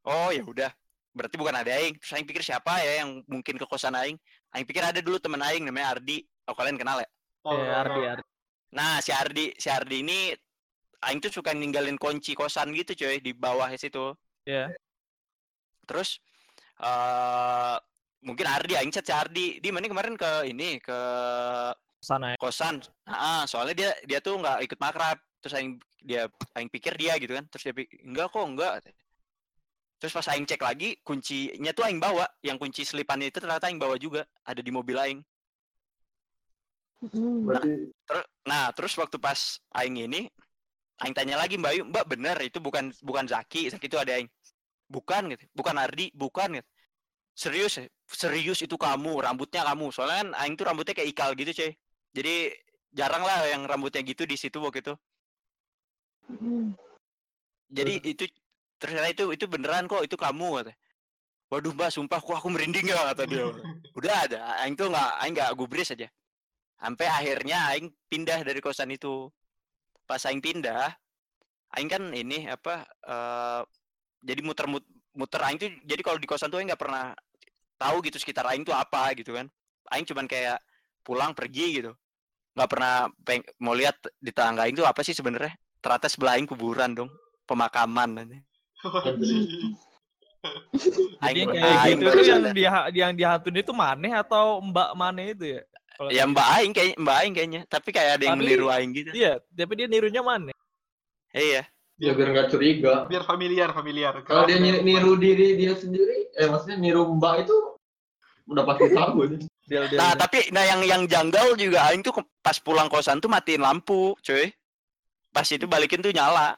[0.06, 0.70] oh ya udah
[1.14, 4.18] berarti bukan ada aing terus aing pikir siapa ya yang mungkin ke kosan aing
[4.54, 6.18] aing pikir ada dulu temen aing namanya Ardi
[6.50, 7.06] oh kalian kenal ya
[7.46, 8.24] Oh, Iya, Ardi, Ardi.
[8.74, 10.34] nah si Ardi si Ardi ini
[11.00, 14.74] aing tuh suka ninggalin kunci kosan gitu coy di bawah situ Iya.
[15.88, 16.20] Terus
[16.78, 17.76] eh
[18.22, 19.46] mungkin Ardi aing chat si Ardi.
[19.62, 20.14] Di mana kemarin?
[20.18, 20.98] Ke ini ke
[21.98, 22.36] Sana ya.
[22.38, 22.82] kosan.
[23.06, 25.18] Ah soalnya dia dia tuh nggak ikut makrab.
[25.42, 27.46] Terus aing dia aing pikir dia gitu kan.
[27.50, 28.72] Terus dia pikir enggak kok enggak.
[29.98, 32.26] Terus pas aing cek lagi kuncinya tuh aing bawa.
[32.42, 34.22] Yang kunci selipannya itu ternyata aing bawa juga.
[34.46, 35.20] Ada di mobil aing.
[36.98, 37.46] Mm.
[37.46, 37.72] Berarti
[38.02, 40.26] terus nah terus waktu pas aing ini
[40.98, 42.36] aing tanya lagi Mbak Ayu Mbak bener?
[42.42, 43.70] Itu bukan bukan Zaki.
[43.70, 44.26] Zaki itu ada aing
[44.88, 45.44] bukan gitu.
[45.54, 46.10] Bukan Ardi.
[46.16, 46.68] Bukan gitu.
[47.38, 47.86] Serius ya.
[48.08, 49.94] Serius itu kamu rambutnya kamu.
[49.94, 51.72] Soalnya kan aing tuh rambutnya kayak ikal gitu cuy.
[52.16, 52.34] Jadi
[52.92, 54.94] jarang lah yang rambutnya gitu di situ waktu itu.
[56.28, 56.76] Mm.
[57.72, 58.28] jadi itu
[58.76, 60.72] ternyata itu itu beneran kok itu kamu kata.
[61.48, 63.48] Waduh mbak sumpah kok aku merinding ya kata dia.
[63.96, 66.08] Udah ada aing tuh nggak aing nggak gubris aja.
[66.76, 69.32] Sampai akhirnya aing pindah dari kosan itu.
[70.04, 70.92] Pas aing pindah
[71.76, 73.62] aing kan ini apa eh
[74.22, 74.66] jadi muter
[75.14, 77.14] muter aing tuh jadi kalau di kosan tuh aing nggak pernah
[77.78, 79.46] tahu gitu sekitar aing tuh apa gitu kan.
[79.94, 80.58] Aing cuman kayak
[81.06, 81.92] pulang pergi gitu.
[82.58, 85.54] Nggak pernah peng mau lihat di tetangga aing tuh apa sih sebenarnya?
[85.78, 87.10] Ternyata sebelah aing kuburan dong
[87.46, 88.18] pemakaman.
[91.18, 95.44] Jadi kayak aing gitu tuh yang dia yang dihantui itu maneh atau Mbak Maneh itu
[95.58, 95.62] ya?
[95.98, 97.60] Kalau ya mbak aing kayak mbak aing kayaknya.
[97.66, 99.10] Tapi kayak ada yang Tapi- meniru aing gitu.
[99.18, 100.54] Iya, tapi dia nirunya Maneh.
[101.34, 101.66] iya
[101.98, 102.94] ya biar nggak curiga.
[103.04, 104.14] Biar familiar, familiar.
[104.22, 104.78] Kalau dia Kenapa?
[104.78, 107.56] ni- niru diri dia sendiri, eh maksudnya niru mbak itu
[108.48, 109.18] udah pasti tahu.
[109.28, 109.40] nih.
[109.68, 109.98] Dia dia.
[110.00, 114.16] nah tapi nah yang yang janggal juga aing tuh pas pulang kosan tuh matiin lampu
[114.24, 114.48] cuy
[115.28, 116.56] pas itu balikin tuh nyala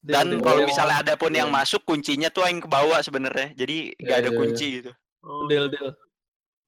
[0.00, 1.56] dan kalau misalnya ada pun yang Iya.
[1.64, 5.44] masuk kuncinya tuh aing ke bawah sebenarnya jadi nggak Iya, ada iya, kunci gitu Oh,
[5.48, 5.92] Del Del.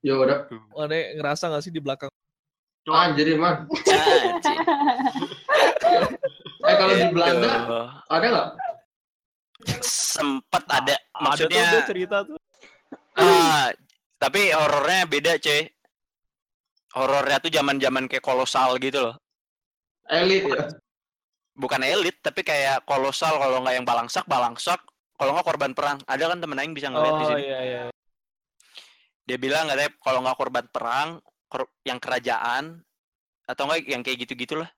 [0.01, 0.45] Ya udah,
[0.77, 2.09] Maneh ngerasa gak sih di belakang?
[2.85, 2.97] Coba.
[3.05, 3.57] anjir man.
[3.69, 4.59] Anjing.
[6.63, 7.05] Eh kalau di.
[7.11, 7.51] Belanda
[8.07, 8.49] ada nggak?
[9.81, 12.39] sempet ada Ada tuh maksudnya dia cerita tuh.
[13.15, 13.71] ah,
[14.17, 15.71] tapi horornya beda cuy
[16.93, 19.15] horornya tuh zaman zaman kayak kolosal gitu loh
[20.11, 20.67] Elit ya.
[21.55, 24.83] bukan elit tapi kayak kolosal kalau nggak yang balangsak balangsak
[25.15, 27.83] kalau nggak korban perang ada kan temen aing bisa ngeliat di Oh sini iya iya.
[29.25, 31.09] dia bilang katanya kalau nggak korban perang
[31.83, 32.81] yang kerajaan
[33.45, 34.71] atau enggak yang kayak gitu gitulah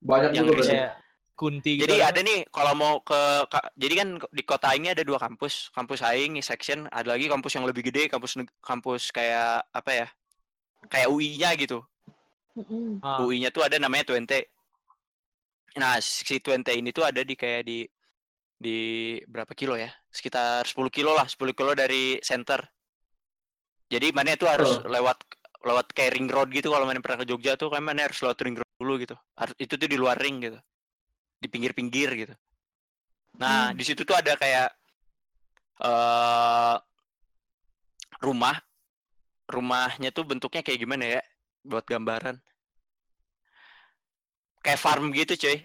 [0.00, 0.64] Banyak Yang juga.
[0.64, 0.92] Kayak
[1.36, 1.88] Kunti gitu.
[1.88, 2.08] jadi kan.
[2.12, 3.16] ada nih kalau mau ke
[3.48, 7.56] ka- jadi kan di kota ini ada dua kampus kampus aing section ada lagi kampus
[7.56, 10.06] yang lebih gede kampus kampus kayak apa ya
[10.86, 11.80] kayak UI-nya gitu
[12.60, 13.00] Mm-mm.
[13.00, 14.52] Ah, UI-nya tuh ada namanya Twente.
[15.78, 17.86] Nah, si Twente ini tuh ada di kayak di
[18.52, 18.78] di
[19.24, 19.88] berapa kilo ya?
[20.10, 22.58] Sekitar 10 kilo lah, 10 kilo dari center.
[23.86, 24.90] Jadi mana itu harus Oh.
[24.90, 25.22] lewat
[25.60, 28.38] lewat kayak ring road gitu kalau mana pernah ke Jogja tuh kan mana harus lewat
[28.40, 29.16] ring road dulu gitu.
[29.36, 30.56] Harus itu tuh di luar ring gitu.
[31.40, 32.34] Di pinggir-pinggir gitu.
[33.36, 33.76] Nah, Hmm.
[33.76, 34.68] di situ tuh ada kayak
[35.80, 36.76] eh
[38.20, 38.56] rumah
[39.48, 41.22] rumahnya tuh bentuknya kayak gimana ya?
[41.64, 42.36] Buat gambaran.
[44.60, 45.64] Kayak farm gitu, cuy.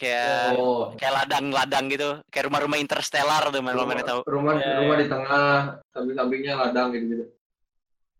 [0.00, 4.96] kayak Oh, kayak ladang-ladang gitu kayak rumah-rumah interstellar tuh mana mana tahu rumah Ya, rumah
[4.96, 5.00] ya.
[5.04, 5.52] di tengah,
[5.92, 7.24] samping-sampingnya ladang gitu gitu.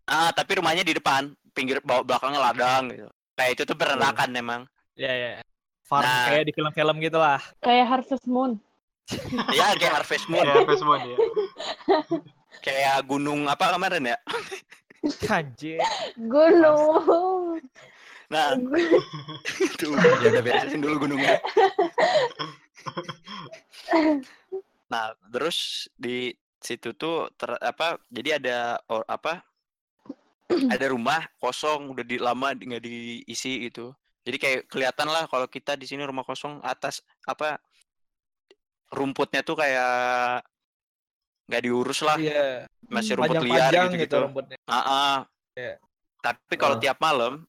[0.05, 4.61] Ah tapi rumahnya di depan pinggir bawah belakangnya ladang gitu kayak itu tuh perenakan emang
[4.93, 5.31] Ya ya.
[5.87, 6.27] Farm Nah.
[6.29, 7.39] kayak di film-film gitu lah.
[7.59, 8.59] Kayak Harvest Moon.
[9.57, 11.17] ya kayak Harvest Moon Ya, Facebook ya.
[12.61, 14.17] kayak gunung apa kemarin ya
[15.35, 15.81] Anjir.
[16.15, 17.59] Gunung.
[18.31, 18.55] nah
[19.65, 21.41] itu ya udah beresin dulu gunungnya
[24.87, 29.43] nah terus di situ tuh ter, apa jadi ada or, apa
[30.73, 33.91] ada rumah kosong udah di lama di- nggak diisi gitu
[34.21, 37.57] jadi kayak kelihatan lah kalau kita di sini rumah kosong atas apa
[38.91, 40.43] rumputnya tuh kayak
[41.47, 42.67] nggak diurus lah Iya.
[42.85, 44.57] masih rumput liar Panjang-panjang gitu gitu gitu rumputnya.
[44.67, 45.17] Ah, ah.
[45.51, 45.73] Iya.
[46.21, 46.81] Tapi kalau Ah.
[46.81, 47.43] tiap malam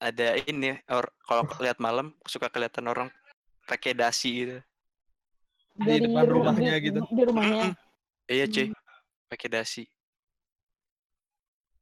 [0.00, 3.08] ada ini or kalau lihat malam suka kelihatan orang
[3.68, 4.56] pakai dasi gitu.
[5.76, 7.00] Di depan ru- rumahnya di- gitu.
[7.06, 7.64] Di rumahnya.
[8.30, 8.70] Iya, cuy.
[9.26, 9.82] Pakai dasi.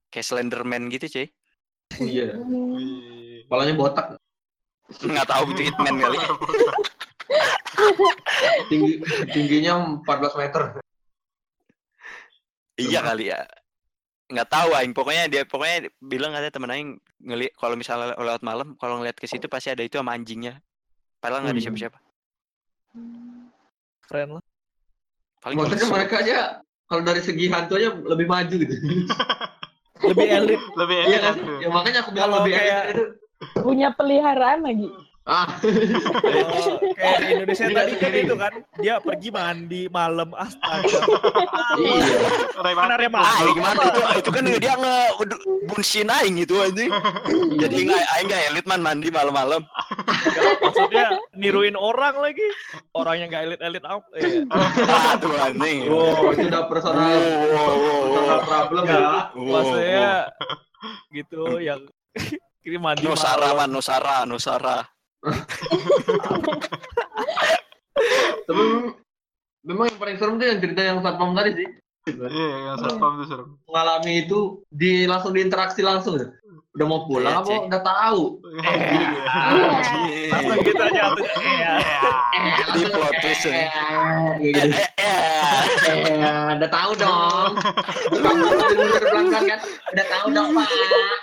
[0.09, 1.27] Kayak Slenderman gitu, cuy.
[1.99, 2.37] Iya.
[2.37, 2.75] Hmm.
[2.77, 3.45] Wih.
[3.45, 4.07] Kepalanya botak,
[4.89, 6.17] Nggak tahu itu Hitman kali.
[8.73, 8.93] tinggi
[9.31, 10.63] tingginya 14 meter.
[12.77, 13.45] iya kali ya.
[14.29, 14.93] Nggak tahu aing.
[14.93, 16.91] Pokoknya dia pokoknya bilang katanya temen aing
[17.21, 20.61] ngeli kalau misalnya lewat malam kalau ngeliat ke situ pasti ada itu sama anjingnya.
[21.21, 21.67] Padahal nggak ada Hmm.
[21.69, 21.99] siapa-siapa.
[24.09, 24.45] Keren lah.
[25.41, 26.39] Paling Maksudnya mereka aja
[26.85, 28.73] kalau dari segi hantunya lebih maju gitu.
[30.01, 30.61] Lebih elit.
[30.73, 31.35] Lebih Iya elit kan?
[31.39, 31.59] tuh.
[31.59, 33.05] Ya makanya aku bilang Kalau lebih kayak- elit itu.
[33.57, 34.89] Punya peliharaan lagi.
[35.29, 40.89] Ah, Kalau kayak di Indonesia Dia tadi kan itu kan dia pergi mandi malam astaga.
[41.85, 42.97] iya.
[42.97, 43.20] Area tuh.
[43.20, 44.01] Ah, Malu gimana itu?
[44.24, 44.97] Itu kan dia nge
[45.68, 46.89] bunsin aing gitu anjing.
[47.61, 49.62] Jadi nggak aing nggak elit man mandi malam-malam.
[50.09, 51.07] Enggak, maksudnya
[51.37, 52.49] niruin orang lagi.
[52.97, 54.09] Orang yang gak elit-elit apa.
[54.16, 54.49] Iya.
[55.14, 55.79] Aduh anjing.
[55.93, 58.47] Oh, itu udah Wow, personal wow, wow, personal wow.
[58.49, 59.01] problem ya.
[59.37, 60.09] Maksudnya
[61.12, 61.81] gitu yang
[62.64, 64.98] kirim mandi Nusara man, Nusara, Nusara.
[68.49, 71.69] Tapi memang- yang paling serem tuh yang cerita yang satpam tadi sih.
[72.17, 73.49] Iya, yang satpam tuh serem.
[73.69, 76.17] Mengalami itu di langsung diinteraksi langsung.
[76.17, 76.33] ya.
[76.79, 78.23] Udah mau pulang Iya, apa udah tahu.
[80.31, 81.11] Langsung gitu aja.
[81.43, 81.73] Iya.
[82.71, 83.67] Di plot twist ya.
[86.55, 87.51] Udah tahu dong.
[87.59, 89.59] Kan.
[89.91, 90.69] Udah tahu dong, Pak.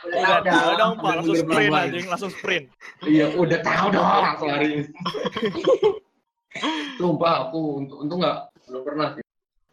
[0.05, 2.65] Udah tahu dong Pak, Udah langsung sprint anjing, langsung sprint.
[3.07, 4.83] Iya, udah tahu dong, langsung lari.
[6.95, 8.37] Sumpah aku untung untung nggak
[8.71, 9.24] belum pernah sih.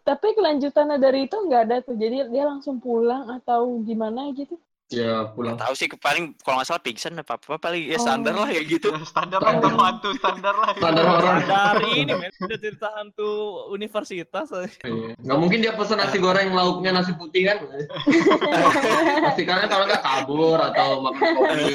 [0.02, 1.94] Tapi kelanjutannya dari itu nggak ada tuh.
[1.94, 4.58] Jadi dia langsung pulang atau gimana gitu.
[4.92, 5.56] Ya pulang.
[5.56, 8.02] Tahu sih paling kalau nggak salah pingsan apa apa paling ya Oh.
[8.04, 8.92] standar lah kayak gitu.
[9.08, 10.68] Standar lah hantu hantu standar lah.
[10.76, 11.36] Standar orang.
[11.48, 13.30] Dari ini men, udah cerita hantu
[13.72, 14.52] universitas.
[14.52, 15.16] Iya.
[15.16, 17.64] Nggak mungkin dia pesen nasi goreng lauknya nasi putih kan?
[19.32, 21.74] Pastikannya kalau nggak kabur atau makan kopi.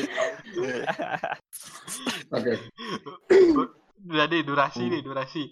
[2.38, 2.54] Oke.
[4.08, 5.44] Jadi durasi nih, durasi.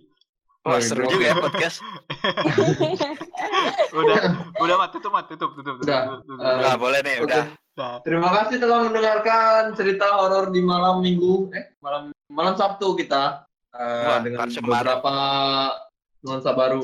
[0.65, 1.77] Wah seru juga ya podcast.
[3.95, 4.17] Udah,
[4.57, 5.85] udah mat tutup mat tutup tutup tutup.
[5.85, 6.41] Udah, tutup, tutup.
[6.41, 7.43] eh, Nggak boleh nih udah.
[7.75, 13.45] Nah, Terima kasih telah mendengarkan cerita horor di malam minggu, eh malam malam Sabtu kita
[13.71, 15.13] eh, Wah, dengan beberapa
[16.21, 16.81] nuansa baru,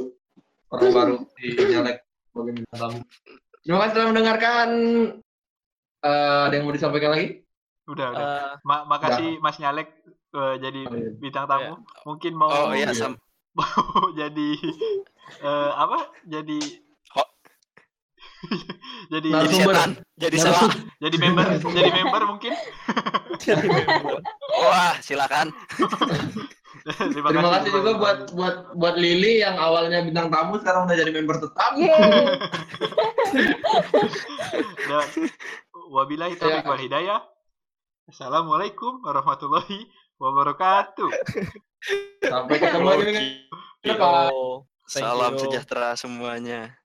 [0.69, 1.97] orang baru di nyalek
[2.31, 2.97] bintang tamu.
[3.61, 4.67] Terima kasih telah mendengarkan.
[6.01, 7.27] Eh, ada yang mau disampaikan lagi?
[7.83, 8.23] udah udah.
[8.23, 9.89] Eh, Ma- makasih Mas Nyalek
[10.31, 11.09] eh, jadi Oh, iya.
[11.13, 11.73] bintang tamu.
[12.05, 13.07] Mungkin mau Oh iya iya.
[14.19, 14.49] jadi
[15.41, 15.99] eh, apa?
[16.23, 16.59] Jadi
[17.11, 17.27] Oh.
[19.13, 19.75] jadi Nah, jadi Sumber.
[19.75, 20.71] setan, jadi Nah, salah.
[20.97, 21.45] jadi member
[21.77, 22.53] jadi member mungkin.
[23.37, 24.17] jadi member.
[24.61, 25.51] Wah silakan.
[26.81, 31.37] Terima kasih juga buat buat buat Lili yang awalnya bintang tamu sekarang udah jadi member
[31.37, 31.71] tetap.
[34.81, 35.05] Dan
[35.91, 36.67] wabillahi taufiq Ya.
[36.67, 37.19] wal hidayah.
[38.07, 39.87] Assalamualaikum warahmatullahi
[40.21, 41.09] wabarakatuh.
[42.21, 43.27] Sampai ketemu lagi
[44.85, 46.80] Salam sejahtera semuanya.